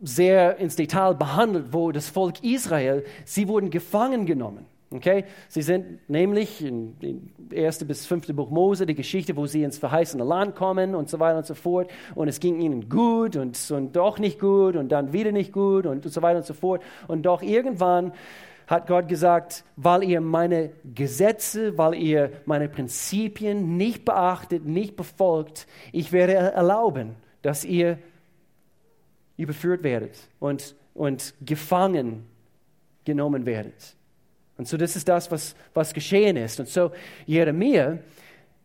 [0.02, 4.66] sehr ins Detail behandelt, wo das Volk Israel, sie wurden gefangen genommen.
[4.92, 5.24] Okay?
[5.48, 7.84] Sie sind nämlich in, in 1.
[7.84, 8.34] bis 5.
[8.34, 11.54] Buch Mose, die Geschichte, wo sie ins verheißene Land kommen und so weiter und so
[11.54, 11.90] fort.
[12.16, 15.86] Und es ging ihnen gut und, und doch nicht gut und dann wieder nicht gut
[15.86, 16.82] und, und so weiter und so fort.
[17.06, 18.12] Und doch irgendwann
[18.66, 25.66] hat Gott gesagt, weil ihr meine Gesetze, weil ihr meine Prinzipien nicht beachtet, nicht befolgt,
[25.92, 27.98] ich werde erlauben, dass ihr
[29.36, 32.26] überführt werdet und, und gefangen
[33.04, 33.96] genommen werdet.
[34.60, 36.60] Und so, das ist das, was, was geschehen ist.
[36.60, 36.90] Und so,
[37.24, 37.96] Jeremia,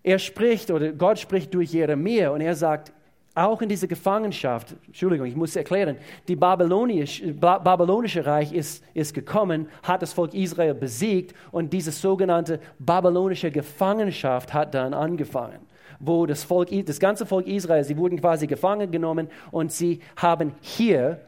[0.04, 2.92] er spricht, oder Gott spricht durch Jeremia und er sagt,
[3.34, 5.96] auch in dieser Gefangenschaft, Entschuldigung, ich muss erklären,
[6.28, 12.60] die babylonische, babylonische Reich ist, ist gekommen, hat das Volk Israel besiegt und diese sogenannte
[12.78, 15.60] babylonische Gefangenschaft hat dann angefangen,
[16.02, 20.56] wo das, Volk, das ganze Volk Israel, sie wurden quasi gefangen genommen und sie haben
[20.60, 21.22] hier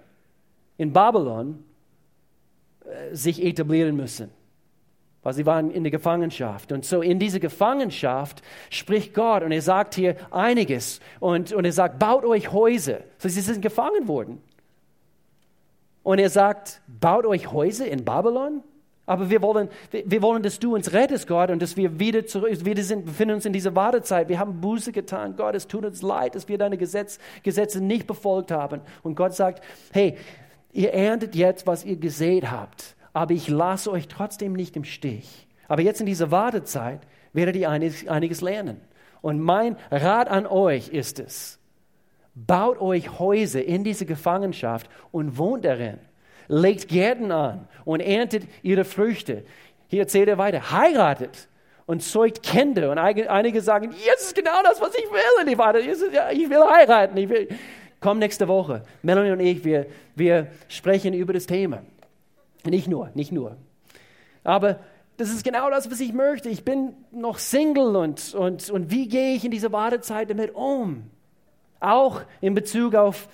[0.76, 1.64] in Babylon
[2.84, 4.30] äh, sich etablieren müssen
[5.28, 6.72] weil sie waren in der Gefangenschaft.
[6.72, 11.74] Und so in dieser Gefangenschaft spricht Gott und er sagt hier einiges und, und er
[11.74, 13.00] sagt, baut euch Häuser.
[13.18, 14.42] So, sie sind gefangen worden.
[16.02, 18.64] Und er sagt, baut euch Häuser in Babylon?
[19.06, 22.64] Aber wir wollen, wir wollen, dass du uns rettest, Gott, und dass wir wieder zurück,
[22.64, 24.30] wieder sind, befinden uns in dieser Wartezeit.
[24.30, 25.36] Wir haben Buße getan.
[25.36, 28.80] Gott, es tut uns leid, dass wir deine Gesetz, Gesetze nicht befolgt haben.
[29.04, 29.62] Und Gott sagt,
[29.92, 30.16] hey,
[30.72, 35.48] ihr erntet jetzt, was ihr gesät habt aber ich lasse euch trotzdem nicht im Stich.
[35.68, 37.00] Aber jetzt in dieser Wartezeit
[37.34, 38.80] werdet ihr einiges lernen.
[39.22, 41.58] Und mein Rat an euch ist es,
[42.36, 45.98] baut euch Häuser in diese Gefangenschaft und wohnt darin.
[46.48, 49.46] Legt Gärten an und erntet ihre Früchte.
[49.88, 51.48] Hier erzählt er weiter, heiratet
[51.88, 52.92] und zeugt Kinder.
[52.92, 55.52] Und einige sagen, jetzt ist genau das, was ich will.
[56.34, 57.18] Ich will heiraten.
[57.18, 57.48] Ich will.
[58.00, 58.84] Komm nächste Woche.
[59.02, 61.82] Melanie und ich, wir, wir sprechen über das Thema.
[62.70, 63.58] Nicht nur, nicht nur.
[64.44, 64.80] Aber
[65.18, 66.50] das ist genau das, was ich möchte.
[66.50, 71.10] Ich bin noch Single und, und, und wie gehe ich in dieser Wartezeit damit um?
[71.80, 73.28] Auch in Bezug auf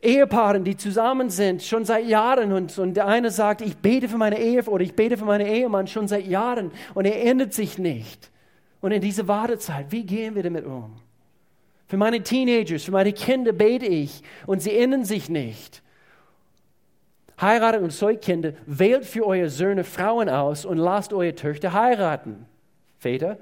[0.00, 4.18] Ehepaaren, die zusammen sind, schon seit Jahren und, und der eine sagt, ich bete für
[4.18, 7.78] meine Ehe oder ich bete für meine Ehemann schon seit Jahren und er ändert sich
[7.78, 8.30] nicht.
[8.80, 10.96] Und in dieser Wartezeit, wie gehen wir damit um?
[11.86, 15.82] Für meine Teenagers, für meine Kinder bete ich und sie ändern sich nicht.
[17.40, 22.46] Heiratet und Zeugkinder, wählt für eure Söhne Frauen aus und lasst eure Töchter heiraten.
[22.98, 23.38] Väter,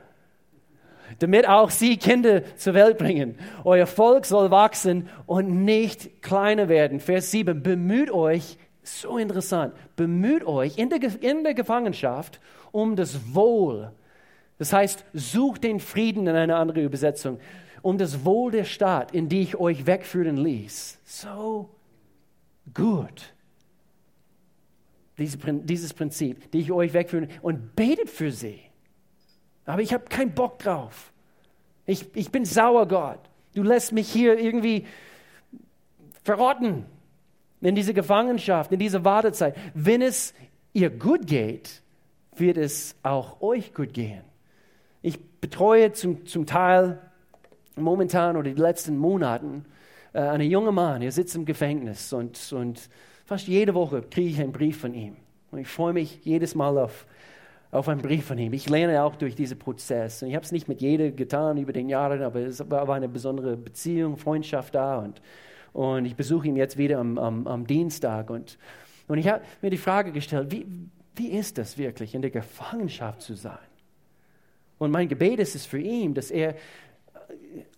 [1.19, 3.39] damit auch sie Kinder zur Welt bringen.
[3.65, 7.01] Euer Volk soll wachsen und nicht kleiner werden.
[7.01, 12.41] Vers 7, bemüht euch, so interessant, bemüht euch in der, in der Gefangenschaft
[12.73, 13.93] um das Wohl.
[14.59, 17.39] Das heißt, sucht den Frieden in einer anderen Übersetzung,
[17.83, 20.99] um das Wohl der Stadt, in die ich euch wegführen ließ.
[21.05, 21.69] So
[22.75, 23.35] gut.
[25.19, 28.61] Dieses Prinzip, die ich euch wegführen und betet für sie.
[29.67, 31.13] Aber ich habe keinen Bock drauf.
[31.87, 33.21] Ich, ich bin sauer, Gott.
[33.55, 34.87] Du lässt mich hier irgendwie
[36.25, 36.87] verrotten
[37.61, 39.57] in diese Gefangenschaft, in diese Wartezeit.
[39.75, 40.35] Wenn es
[40.73, 41.83] ihr gut geht,
[42.37, 44.23] wird es auch euch gut gehen.
[45.03, 46.99] Ich betreue zum, zum Teil
[47.77, 49.65] momentan oder die letzten Monaten
[50.13, 52.89] äh, einen jungen Mann, er sitzt im Gefängnis und, und
[53.33, 55.17] fast jede Woche kriege ich einen Brief von ihm.
[55.53, 57.07] Und ich freue mich jedes Mal auf,
[57.71, 58.53] auf einen Brief von ihm.
[58.53, 60.23] Ich lerne auch durch diesen Prozess.
[60.23, 63.09] Und ich habe es nicht mit jedem getan über den Jahren, aber es war eine
[63.09, 64.99] besondere Beziehung, Freundschaft da.
[64.99, 65.23] Und,
[65.73, 68.29] und ich besuche ihn jetzt wieder am, am, am Dienstag.
[68.29, 68.59] Und,
[69.09, 70.67] und ich habe mir die Frage gestellt, wie,
[71.17, 73.57] wie ist das wirklich, in der Gefangenschaft zu sein?
[74.77, 76.55] Und mein Gebet ist es für ihn, dass er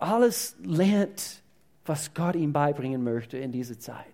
[0.00, 1.44] alles lernt,
[1.86, 4.13] was Gott ihm beibringen möchte in dieser Zeit.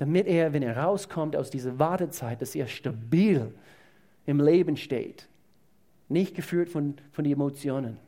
[0.00, 3.52] Damit er, wenn er rauskommt aus dieser Wartezeit, dass er stabil
[4.24, 5.28] im Leben steht,
[6.08, 7.98] nicht geführt von, von den Emotionen.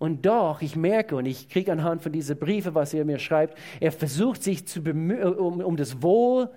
[0.00, 3.56] Und doch, ich merke und ich kriege anhand von diesen Briefen, was er mir schreibt,
[3.78, 6.50] er versucht sich zu bemühen, um, um das Wohl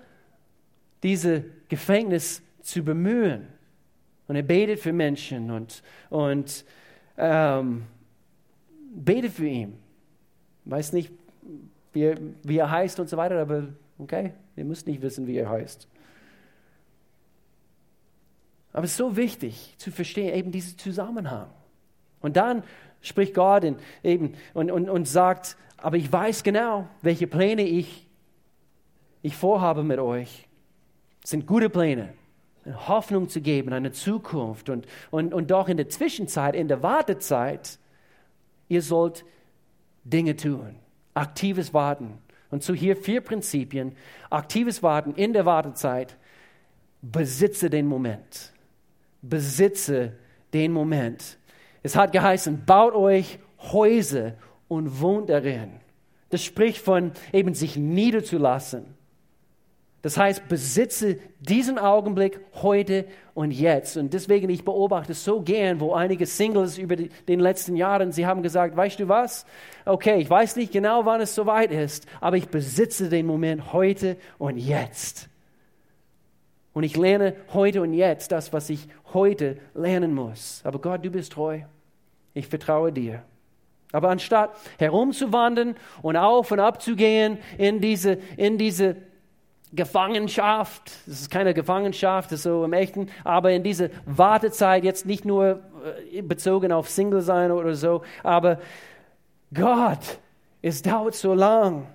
[1.03, 3.45] dieses Gefängnis zu bemühen.
[4.27, 6.65] Und er betet für Menschen und, und
[7.15, 7.83] ähm,
[8.95, 9.77] betet für ihn.
[10.65, 11.11] Weiß nicht,
[11.93, 13.67] wie, wie er heißt und so weiter, aber
[13.97, 15.87] okay, ihr müsst nicht wissen, wie er heißt.
[18.73, 21.49] Aber es ist so wichtig zu verstehen, eben diesen Zusammenhang.
[22.21, 22.63] Und dann
[23.01, 28.07] spricht Gott in, eben und, und, und sagt, aber ich weiß genau, welche Pläne ich,
[29.21, 30.47] ich vorhabe mit euch.
[31.23, 32.13] Es sind gute Pläne.
[32.87, 34.69] Hoffnung zu geben, eine Zukunft.
[34.69, 37.79] Und, und, und doch in der Zwischenzeit, in der Wartezeit,
[38.67, 39.25] ihr sollt
[40.03, 40.75] Dinge tun.
[41.13, 42.17] Aktives Warten.
[42.49, 43.95] Und so hier vier Prinzipien.
[44.29, 46.17] Aktives Warten in der Wartezeit.
[47.01, 48.51] Besitze den Moment
[49.21, 50.13] besitze
[50.53, 51.37] den Moment.
[51.83, 54.33] Es hat geheißen, baut euch Häuser
[54.67, 55.71] und wohnt darin.
[56.29, 58.85] Das spricht von eben sich niederzulassen.
[60.01, 63.97] Das heißt, besitze diesen Augenblick heute und jetzt.
[63.97, 68.25] Und deswegen, ich beobachte so gern, wo einige Singles über die, den letzten Jahren, sie
[68.25, 69.45] haben gesagt, weißt du was?
[69.85, 74.17] Okay, ich weiß nicht genau, wann es soweit ist, aber ich besitze den Moment heute
[74.39, 75.29] und jetzt.
[76.73, 80.61] Und ich lerne heute und jetzt das, was ich heute lernen muss.
[80.63, 81.61] Aber Gott, du bist treu.
[82.33, 83.23] Ich vertraue dir.
[83.91, 88.95] Aber anstatt herumzuwandern und auf und ab zu gehen in diese, in diese
[89.73, 95.05] Gefangenschaft, das ist keine Gefangenschaft, das ist so im Echten, aber in diese Wartezeit, jetzt
[95.05, 95.61] nicht nur
[96.11, 98.59] äh, bezogen auf Single sein oder so, aber
[99.53, 100.19] Gott,
[100.61, 101.87] es dauert so lang.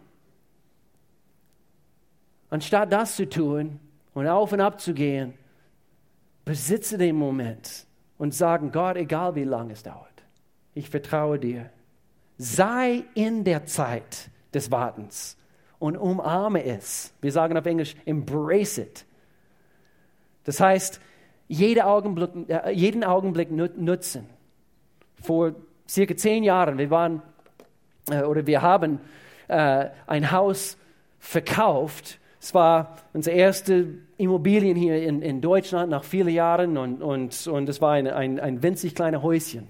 [2.49, 3.81] Anstatt das zu tun,
[4.17, 5.35] und auf und ab zu gehen,
[6.47, 10.25] besitze den Moment und sagen, Gott, egal wie lange es dauert,
[10.73, 11.69] ich vertraue dir.
[12.39, 15.37] Sei in der Zeit des Wartens
[15.79, 17.13] und umarme es.
[17.21, 19.05] Wir sagen auf Englisch, embrace it.
[20.45, 21.01] Das heißt,
[21.49, 24.27] jede Augenblick, äh, jeden Augenblick nutzen.
[25.23, 25.55] Vor
[25.89, 27.23] circa zehn Jahren, wir waren
[28.11, 29.01] äh, oder wir haben
[29.49, 30.77] äh, ein Haus
[31.19, 33.87] verkauft es war unsere erste
[34.19, 38.39] Immobilien hier in, in Deutschland nach vielen Jahren und, und, und es war ein, ein,
[38.39, 39.67] ein winzig kleines Häuschen.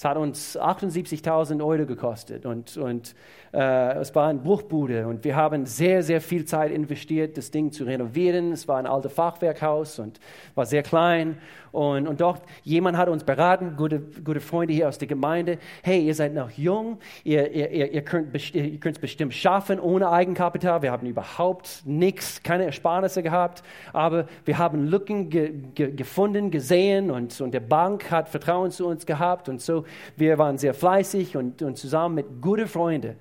[0.00, 3.14] Es hat uns 78.000 Euro gekostet und, und
[3.52, 7.70] äh, es war eine Bruchbude und wir haben sehr, sehr viel Zeit investiert, das Ding
[7.70, 8.52] zu renovieren.
[8.52, 10.18] Es war ein altes Fachwerkhaus und
[10.54, 11.36] war sehr klein
[11.72, 15.58] und, und doch, jemand hat uns beraten, gute, gute Freunde hier aus der Gemeinde.
[15.82, 20.82] Hey, ihr seid noch jung, ihr, ihr, ihr könnt es bestimmt schaffen ohne Eigenkapital.
[20.82, 27.10] Wir haben überhaupt nichts, keine Ersparnisse gehabt, aber wir haben Lücken ge, ge, gefunden, gesehen
[27.10, 29.84] und, und der Bank hat Vertrauen zu uns gehabt und so.
[30.16, 33.16] Wir waren sehr fleißig und, und zusammen mit guten Freunden,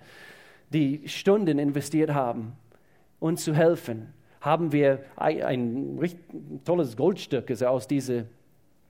[0.70, 2.54] die Stunden investiert haben,
[3.20, 8.24] uns zu helfen haben wir ein, ein, ein tolles Goldstück also aus dieser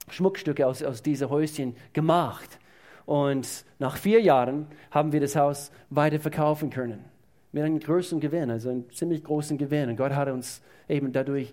[0.08, 2.58] Schmuckstücke aus, aus diesen Häuschen gemacht.
[3.06, 7.04] Und nach vier Jahren haben wir das Haus weiter verkaufen können.
[7.52, 9.90] Mit einem großen Gewinn, also einem ziemlich großen Gewinn.
[9.90, 11.52] Und Gott hat uns eben dadurch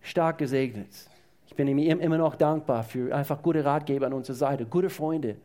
[0.00, 0.88] stark gesegnet.
[1.46, 5.36] Ich bin ihm immer noch dankbar für einfach gute Ratgeber an unserer Seite, gute Freunde,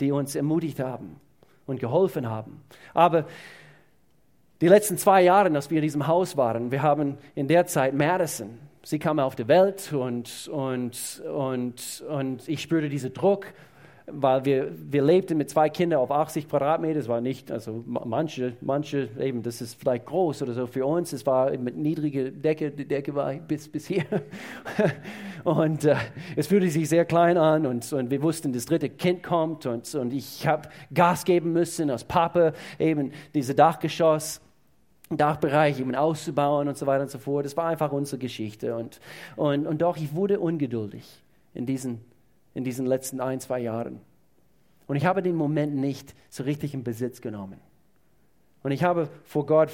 [0.00, 1.20] die uns ermutigt haben
[1.66, 2.62] und geholfen haben.
[2.92, 3.26] Aber
[4.60, 7.94] die letzten zwei Jahre, dass wir in diesem Haus waren, wir haben in der Zeit
[7.94, 13.46] Madison, sie kam auf die Welt und, und, und, und ich spürte diesen Druck,
[14.06, 16.98] weil wir, wir lebten mit zwei Kindern auf 80 Quadratmeter.
[16.98, 21.12] Das war nicht, also manche, manche eben, das ist vielleicht groß oder so für uns.
[21.12, 24.04] Es war mit niedriger Decke, die Decke war bis, bis hier.
[25.44, 25.96] und äh,
[26.36, 29.94] es fühlte sich sehr klein an und, und wir wussten, das dritte Kind kommt und,
[29.94, 34.40] und ich habe Gas geben müssen als Papa, eben diese Dachgeschoss.
[35.10, 37.44] Dachbereich eben auszubauen und so weiter und so fort.
[37.44, 38.74] Das war einfach unsere Geschichte.
[38.74, 39.00] Und,
[39.36, 41.04] und, und doch, ich wurde ungeduldig
[41.52, 42.00] in diesen,
[42.54, 44.00] in diesen letzten ein, zwei Jahren.
[44.86, 47.60] Und ich habe den Moment nicht so richtig in Besitz genommen.
[48.62, 49.70] Und ich habe vor Gott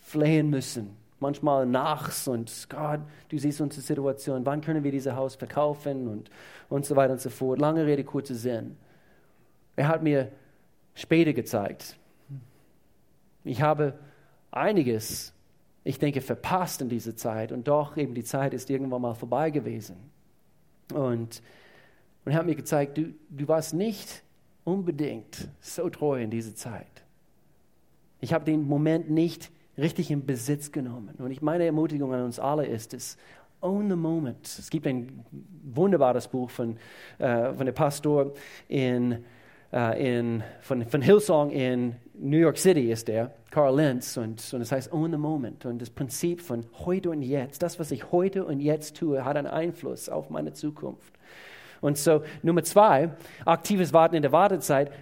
[0.00, 0.96] flehen müssen.
[1.18, 6.30] Manchmal nachts und Gott, du siehst unsere Situation, wann können wir dieses Haus verkaufen und,
[6.68, 7.58] und so weiter und so fort.
[7.58, 8.76] Lange Rede, kurzer Sinn.
[9.76, 10.32] Er hat mir
[10.94, 11.96] später gezeigt.
[13.44, 13.98] Ich habe
[14.50, 15.32] einiges,
[15.84, 19.50] ich denke, verpasst in dieser Zeit und doch eben die Zeit ist irgendwann mal vorbei
[19.50, 19.96] gewesen.
[20.94, 21.42] Und,
[22.24, 24.22] und er hat mir gezeigt, du, du warst nicht
[24.64, 27.04] unbedingt so treu in dieser Zeit.
[28.20, 31.14] Ich habe den Moment nicht richtig in Besitz genommen.
[31.18, 33.16] Und ich meine Ermutigung an uns alle ist es,
[33.62, 34.46] own the moment.
[34.46, 35.24] Es gibt ein
[35.62, 36.76] wunderbares Buch von,
[37.18, 38.32] äh, von dem Pastor
[38.68, 39.24] in
[39.72, 44.60] äh, in, von, von Hillsong in New York City ist der, Carl Lenz, und, und
[44.60, 45.64] es heißt Own the Moment.
[45.64, 49.36] Und das Prinzip von heute und jetzt, das, was ich heute und jetzt tue, hat
[49.36, 51.14] einen Einfluss auf meine Zukunft.
[51.80, 53.10] Und so, Nummer zwei,
[53.44, 54.92] aktives Warten in der Wartezeit,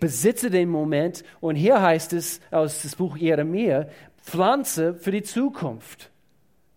[0.00, 1.24] besitze den Moment.
[1.40, 3.86] Und hier heißt es aus dem Buch Jeremia,
[4.22, 6.10] pflanze für die Zukunft.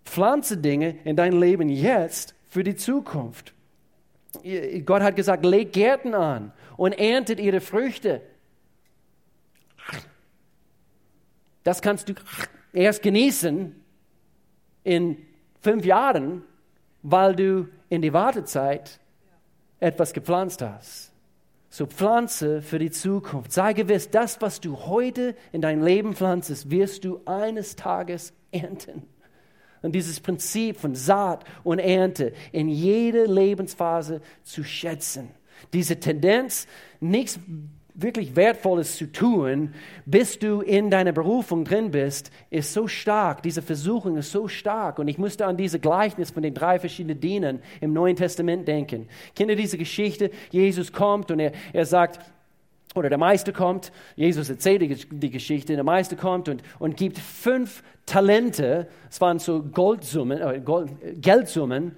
[0.05, 3.53] Pflanze Dinge in dein Leben jetzt für die Zukunft.
[4.85, 8.21] Gott hat gesagt, legt Gärten an und erntet ihre Früchte.
[11.63, 12.13] Das kannst du
[12.71, 13.75] erst genießen
[14.83, 15.17] in
[15.61, 16.43] fünf Jahren,
[17.01, 18.99] weil du in die Wartezeit
[19.79, 21.11] etwas gepflanzt hast.
[21.69, 23.51] So pflanze für die Zukunft.
[23.51, 29.03] Sei gewiss, das, was du heute in dein Leben pflanzest, wirst du eines Tages ernten.
[29.81, 35.29] Und dieses Prinzip von Saat und Ernte in jeder Lebensphase zu schätzen.
[35.73, 36.67] Diese Tendenz,
[36.99, 37.39] nichts
[37.99, 39.73] wirklich Wertvolles zu tun,
[40.05, 43.41] bis du in deiner Berufung drin bist, ist so stark.
[43.41, 44.99] Diese Versuchung ist so stark.
[44.99, 49.09] Und ich musste an diese Gleichnis von den drei verschiedenen Dienern im Neuen Testament denken.
[49.35, 50.29] Kennt ihr diese Geschichte?
[50.51, 52.19] Jesus kommt und er, er sagt,
[52.93, 54.81] oder der Meister kommt, Jesus erzählt
[55.11, 60.61] die, Geschichte, der Meister kommt und, und gibt fünf Talente, es waren so Goldsummen, äh,
[60.63, 60.91] Gold,
[61.21, 61.95] Geldsummen,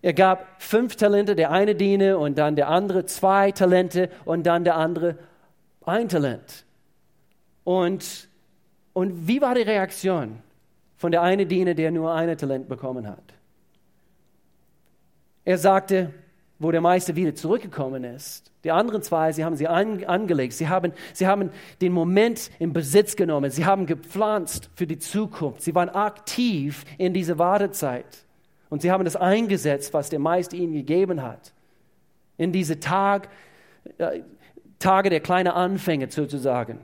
[0.00, 4.64] er gab fünf Talente, der eine Diener und dann der andere zwei Talente und dann
[4.64, 5.18] der andere
[5.84, 6.64] ein Talent.
[7.64, 8.28] Und,
[8.92, 10.38] und wie war die Reaktion
[10.96, 13.22] von der eine Diener, der nur ein Talent bekommen hat?
[15.44, 16.12] Er sagte,
[16.58, 18.52] wo der Meister wieder zurückgekommen ist.
[18.64, 20.52] Die anderen zwei, sie haben sie an, angelegt.
[20.54, 23.50] Sie haben, sie haben den Moment in Besitz genommen.
[23.50, 25.62] Sie haben gepflanzt für die Zukunft.
[25.62, 28.27] Sie waren aktiv in dieser Wartezeit.
[28.70, 31.52] Und sie haben das eingesetzt, was der Meister ihnen gegeben hat.
[32.36, 33.28] In diese Tag,
[33.98, 34.20] äh,
[34.78, 36.78] Tage der kleinen Anfänge sozusagen.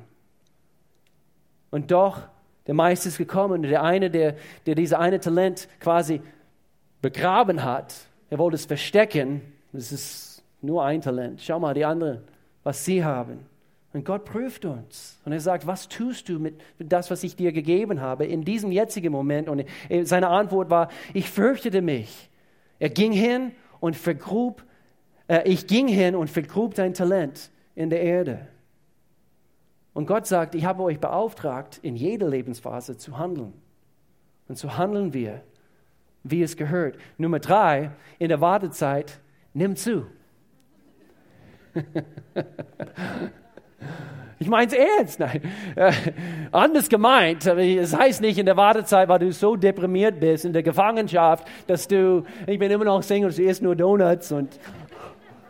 [1.71, 2.23] Und doch,
[2.67, 6.23] der Meister ist gekommen der eine, der, der diese eine Talent quasi
[7.03, 7.95] begraben hat,
[8.31, 9.43] er wollte es verstecken.
[9.73, 11.41] Das ist nur ein Talent.
[11.43, 12.23] Schau mal, die anderen,
[12.63, 13.47] was sie haben.
[13.95, 15.21] Und Gott prüft uns.
[15.25, 18.73] Und er sagt, was tust du mit, das, was ich dir gegeben habe, in diesem
[18.73, 19.49] jetzigen Moment?
[19.49, 19.65] Und
[20.03, 22.29] seine Antwort war, ich fürchtete mich.
[22.81, 24.65] Er ging hin und vergrub,
[25.29, 28.49] äh, ich ging hin und vergrub dein Talent in der Erde.
[29.93, 33.53] Und Gott sagt, ich habe euch beauftragt, in jeder Lebensphase zu handeln.
[34.49, 35.45] Und so handeln wir,
[36.25, 36.99] wie es gehört.
[37.17, 39.21] Nummer drei, in der Wartezeit,
[39.53, 40.05] nimm zu.
[44.39, 45.21] Ich meine es ernst.
[45.21, 45.41] Nein.
[45.77, 45.93] Äh,
[46.53, 47.47] anders gemeint.
[47.47, 51.89] Es heißt nicht in der Wartezeit, weil du so deprimiert bist in der Gefangenschaft, dass
[51.89, 54.59] du, ich bin immer noch Single, du isst nur Donuts und,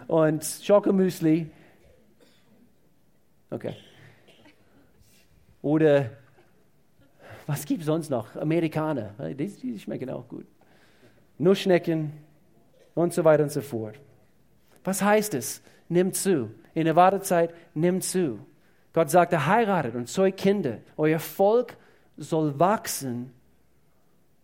[0.06, 1.46] und Schokomüsli.
[3.50, 3.74] Okay.
[5.62, 6.10] Oder
[7.46, 8.36] was gibt es sonst noch?
[8.36, 9.14] Amerikaner.
[9.36, 10.46] Die, die schmecken auch gut.
[11.38, 12.12] Nussschnecken
[12.94, 13.98] und so weiter und so fort.
[14.84, 15.62] Was heißt es?
[15.88, 16.50] Nimm zu.
[16.74, 18.38] In der Wartezeit, nimm zu.
[18.92, 20.78] Gott sagte, heiratet und zeugt Kinder.
[20.96, 21.76] Euer Volk
[22.16, 23.32] soll wachsen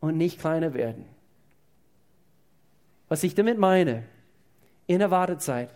[0.01, 1.05] und nicht kleiner werden.
[3.09, 4.05] Was ich damit meine,
[4.87, 5.71] in der Wartezeit,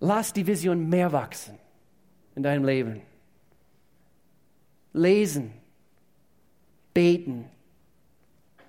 [0.00, 1.58] lass die Vision mehr wachsen
[2.34, 3.02] in deinem Leben.
[4.92, 5.52] Lesen,
[6.94, 7.44] beten,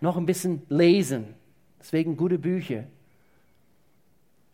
[0.01, 1.35] noch ein bisschen lesen,
[1.79, 2.85] deswegen gute Bücher.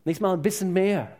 [0.04, 1.16] Nächstes Mal ein bisschen mehr.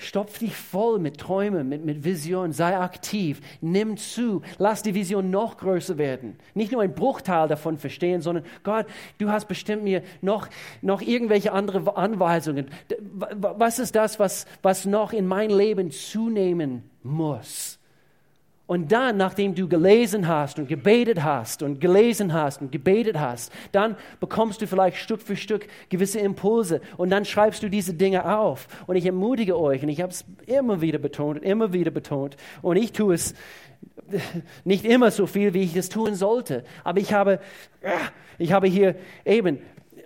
[0.00, 5.30] Stopf dich voll mit Träumen, mit, mit Visionen, sei aktiv, nimm zu, lass die Vision
[5.30, 6.36] noch größer werden.
[6.54, 8.86] Nicht nur ein Bruchteil davon verstehen, sondern Gott,
[9.18, 10.48] du hast bestimmt mir noch,
[10.80, 12.68] noch irgendwelche andere Anweisungen.
[12.88, 17.79] Was ist das, was, was noch in mein Leben zunehmen muss?
[18.70, 23.50] Und dann, nachdem du gelesen hast und gebetet hast und gelesen hast und gebetet hast,
[23.72, 28.32] dann bekommst du vielleicht Stück für Stück gewisse Impulse und dann schreibst du diese Dinge
[28.32, 28.68] auf.
[28.86, 32.36] Und ich ermutige euch, und ich habe es immer wieder betont und immer wieder betont,
[32.62, 33.34] und ich tue es
[34.62, 37.40] nicht immer so viel, wie ich es tun sollte, aber ich habe,
[38.38, 38.94] ich habe hier
[39.24, 39.58] eben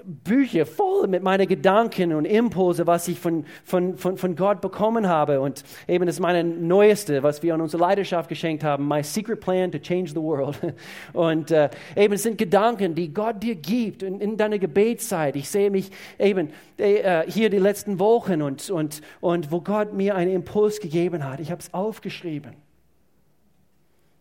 [0.05, 5.09] Bücher voll mit meinen Gedanken und Impulse, was ich von, von, von, von Gott bekommen
[5.09, 5.40] habe.
[5.40, 9.72] Und eben ist meine neueste, was wir an unsere Leidenschaft geschenkt haben, My Secret Plan
[9.72, 10.59] to Change the World.
[11.12, 15.36] Und äh, eben sind Gedanken, die Gott dir gibt in, in deiner Gebetszeit.
[15.36, 20.14] Ich sehe mich eben äh, hier die letzten Wochen und, und, und wo Gott mir
[20.14, 21.40] einen Impuls gegeben hat.
[21.40, 22.55] Ich habe es aufgeschrieben.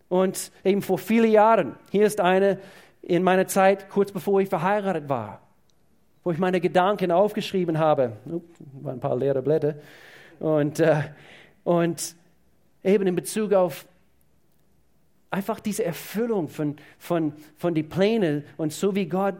[0.10, 2.60] Und eben vor vielen Jahren, hier ist eine
[3.02, 5.44] in meiner Zeit, kurz bevor ich verheiratet war
[6.24, 8.14] wo ich meine Gedanken aufgeschrieben habe.
[8.26, 9.76] Ups, waren ein paar leere Blätter.
[10.40, 11.04] Und, äh,
[11.64, 12.16] und
[12.84, 13.86] eben in Bezug auf
[15.30, 19.36] einfach diese Erfüllung von, von, von die Pläne und so wie Gott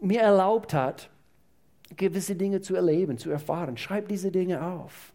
[0.00, 1.10] mir erlaubt hat,
[1.96, 3.76] gewisse Dinge zu erleben, zu erfahren.
[3.76, 5.12] Schreib diese Dinge auf.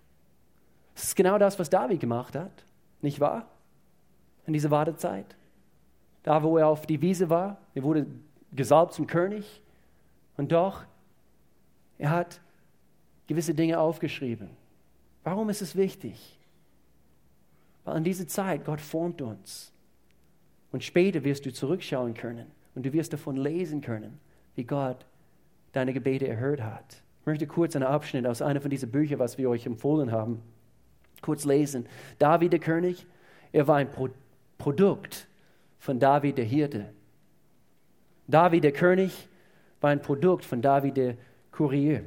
[0.93, 2.51] Das ist genau das, was David gemacht hat,
[3.01, 3.47] nicht wahr?
[4.45, 5.35] In dieser Wartezeit.
[6.21, 8.05] Da, wo er auf die Wiese war, er wurde
[8.51, 9.61] gesalbt zum König.
[10.37, 10.83] Und doch
[12.03, 12.41] er hat
[13.27, 14.49] gewisse Dinge aufgeschrieben.
[15.23, 16.37] Warum ist es wichtig?
[17.85, 19.71] Weil an diese Zeit Gott formt uns.
[20.73, 24.19] Und später wirst du zurückschauen können und du wirst davon lesen können,
[24.55, 25.05] wie Gott
[25.71, 27.01] deine Gebete erhört hat.
[27.21, 30.41] Ich möchte kurz einen Abschnitt aus einer von diesen Büchern, was wir euch empfohlen haben,
[31.21, 31.85] kurz lesen.
[32.19, 33.05] David der König,
[33.53, 34.09] er war ein Pro
[34.57, 35.27] Produkt
[35.79, 36.89] von David der Hirte.
[38.27, 39.29] David der König
[39.79, 41.15] war ein Produkt von David der
[41.53, 42.03] Kurier.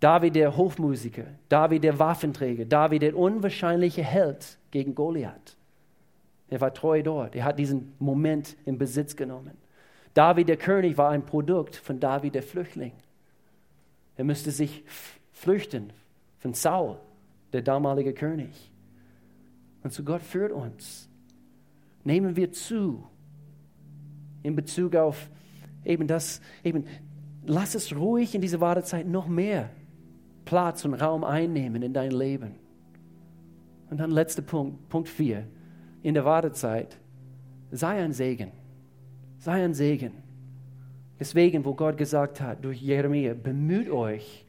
[0.00, 5.56] David der Hofmusiker, David der Waffenträger, David der unwahrscheinliche Held gegen Goliath.
[6.48, 7.34] Er war treu dort.
[7.34, 9.58] Er hat diesen Moment in Besitz genommen.
[10.14, 12.92] David der König war ein Produkt von David der Flüchtling.
[14.16, 14.84] Er müsste sich
[15.32, 15.92] flüchten
[16.38, 16.96] von Saul,
[17.52, 18.70] der damalige König.
[19.82, 21.08] Und so Gott führt uns.
[22.04, 23.04] Nehmen wir zu
[24.42, 25.28] in Bezug auf
[25.84, 26.84] eben das, eben
[27.48, 29.70] lass es ruhig in dieser Wartezeit noch mehr
[30.44, 32.54] Platz und Raum einnehmen in dein Leben.
[33.90, 35.46] Und dann letzter Punkt, Punkt 4.
[36.02, 36.98] In der Wartezeit,
[37.70, 38.52] sei ein Segen.
[39.38, 40.12] Sei ein Segen.
[41.18, 44.46] Deswegen, wo Gott gesagt hat durch Jeremia, bemüht euch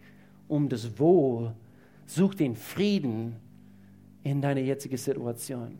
[0.47, 1.53] um das Wohl,
[2.05, 3.35] sucht den Frieden
[4.23, 5.79] in deiner jetzigen Situation.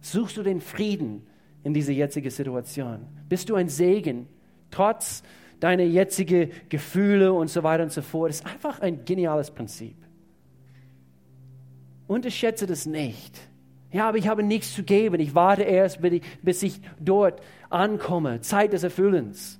[0.00, 1.26] Suchst du den Frieden
[1.62, 3.00] in dieser jetzigen Situation?
[3.28, 4.26] Bist du ein Segen,
[4.70, 5.22] trotz
[5.60, 8.30] deine jetzigen Gefühle und so weiter und so fort.
[8.30, 9.96] Das ist einfach ein geniales Prinzip.
[12.06, 13.38] Unterschätze das nicht.
[13.90, 15.20] Ja, aber ich habe nichts zu geben.
[15.20, 16.00] Ich warte erst,
[16.42, 17.40] bis ich dort
[17.70, 18.40] ankomme.
[18.40, 19.58] Zeit des Erfüllens.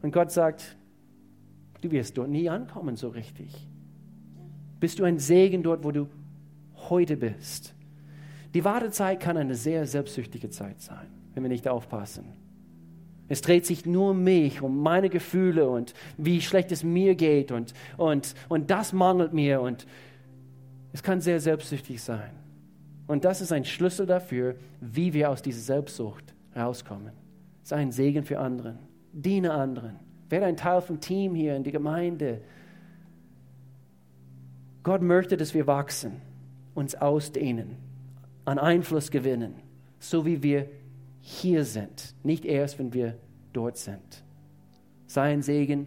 [0.00, 0.76] Und Gott sagt,
[1.80, 3.68] du wirst dort nie ankommen so richtig.
[4.80, 6.08] Bist du ein Segen dort, wo du
[6.88, 7.74] heute bist?
[8.54, 12.24] Die Wartezeit kann eine sehr selbstsüchtige Zeit sein, wenn wir nicht aufpassen.
[13.32, 17.50] Es dreht sich nur um mich, um meine Gefühle und wie schlecht es mir geht
[17.50, 19.62] und, und, und das mangelt mir.
[19.62, 19.86] Und
[20.92, 22.28] Es kann sehr selbstsüchtig sein.
[23.06, 27.12] Und das ist ein Schlüssel dafür, wie wir aus dieser Selbstsucht rauskommen.
[27.62, 28.78] Sei ein Segen für anderen.
[29.14, 29.98] Diene anderen.
[30.28, 32.42] Werde ein Teil vom Team hier in der Gemeinde.
[34.82, 36.20] Gott möchte, dass wir wachsen,
[36.74, 37.78] uns ausdehnen,
[38.44, 39.54] an Einfluss gewinnen,
[40.00, 40.68] so wie wir
[41.24, 43.16] hier sind, nicht erst, wenn wir
[43.52, 44.24] dort sind.
[45.06, 45.86] Sei ein Segen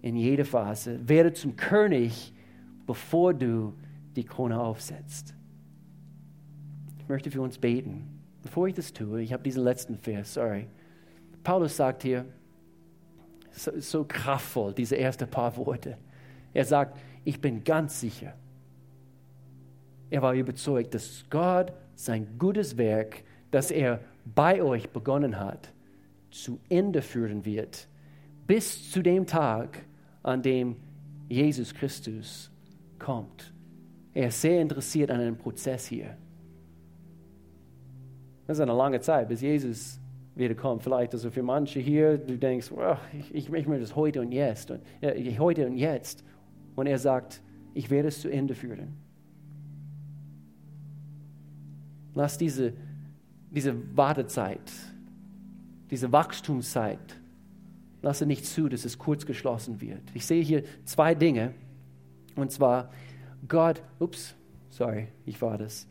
[0.00, 1.06] in jeder Phase.
[1.06, 2.32] Werde zum König,
[2.86, 3.74] bevor du
[4.16, 5.34] die Krone aufsetzt.
[6.98, 8.20] Ich möchte für uns beten.
[8.42, 10.66] Bevor ich das tue, ich habe diesen letzten Vers, sorry.
[11.44, 12.24] Paulus sagt hier,
[13.50, 15.98] so, so kraftvoll, diese ersten paar Worte.
[16.54, 18.32] Er sagt, ich bin ganz sicher.
[20.08, 25.72] Er war überzeugt, dass Gott sein gutes Werk, das er bei euch begonnen hat,
[26.30, 27.88] zu Ende führen wird,
[28.46, 29.84] bis zu dem Tag,
[30.22, 30.76] an dem
[31.28, 32.50] Jesus Christus
[32.98, 33.52] kommt.
[34.12, 36.16] Er ist sehr interessiert an einem Prozess hier.
[38.46, 40.00] Das ist eine lange Zeit, bis Jesus
[40.34, 40.82] wiederkommt.
[40.82, 42.96] Vielleicht also für manche hier, du denkst, oh,
[43.32, 44.70] ich, möchte das heute und jetzt.
[44.70, 46.24] Und, ja, heute und jetzt.
[46.74, 47.42] Und er sagt,
[47.74, 48.96] ich werde es zu Ende führen.
[52.14, 52.72] Lass diese,
[53.50, 54.72] diese Wartezeit,
[55.90, 56.98] diese Wachstumszeit,
[58.02, 60.02] lasse nicht zu, dass es kurz geschlossen wird.
[60.14, 61.52] Ich sehe hier zwei Dinge.
[62.36, 62.90] Und zwar,
[63.48, 64.34] Gott, ups,
[64.70, 65.86] sorry, ich war das.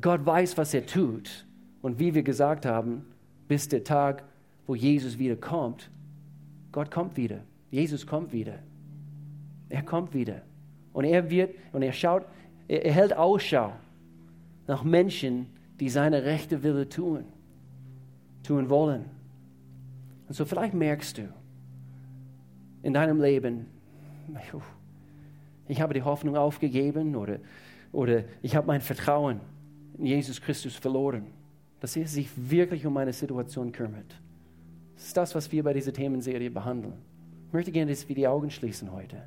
[0.00, 1.46] Gott weiß, was er tut.
[1.82, 3.04] Und wie wir gesagt haben,
[3.46, 4.24] bis der Tag,
[4.66, 5.90] wo Jesus wiederkommt,
[6.72, 7.40] Gott kommt wieder.
[7.70, 8.58] Jesus kommt wieder.
[9.68, 10.42] Er kommt wieder.
[10.92, 12.24] Und er wird, und er schaut,
[12.66, 13.72] er, er hält Ausschau
[14.66, 15.46] nach Menschen,
[15.80, 17.24] die seine rechte Wille tun,
[18.42, 19.06] tun wollen.
[20.28, 21.28] Und so vielleicht merkst du
[22.82, 23.66] in deinem Leben,
[25.68, 27.38] ich habe die Hoffnung aufgegeben oder,
[27.92, 29.40] oder ich habe mein Vertrauen
[29.98, 31.26] in Jesus Christus verloren,
[31.80, 34.20] dass er sich wirklich um meine Situation kümmert.
[34.94, 36.94] Das ist das, was wir bei dieser Themenserie behandeln.
[37.48, 39.22] Ich möchte gerne, dass wir die Augen schließen heute.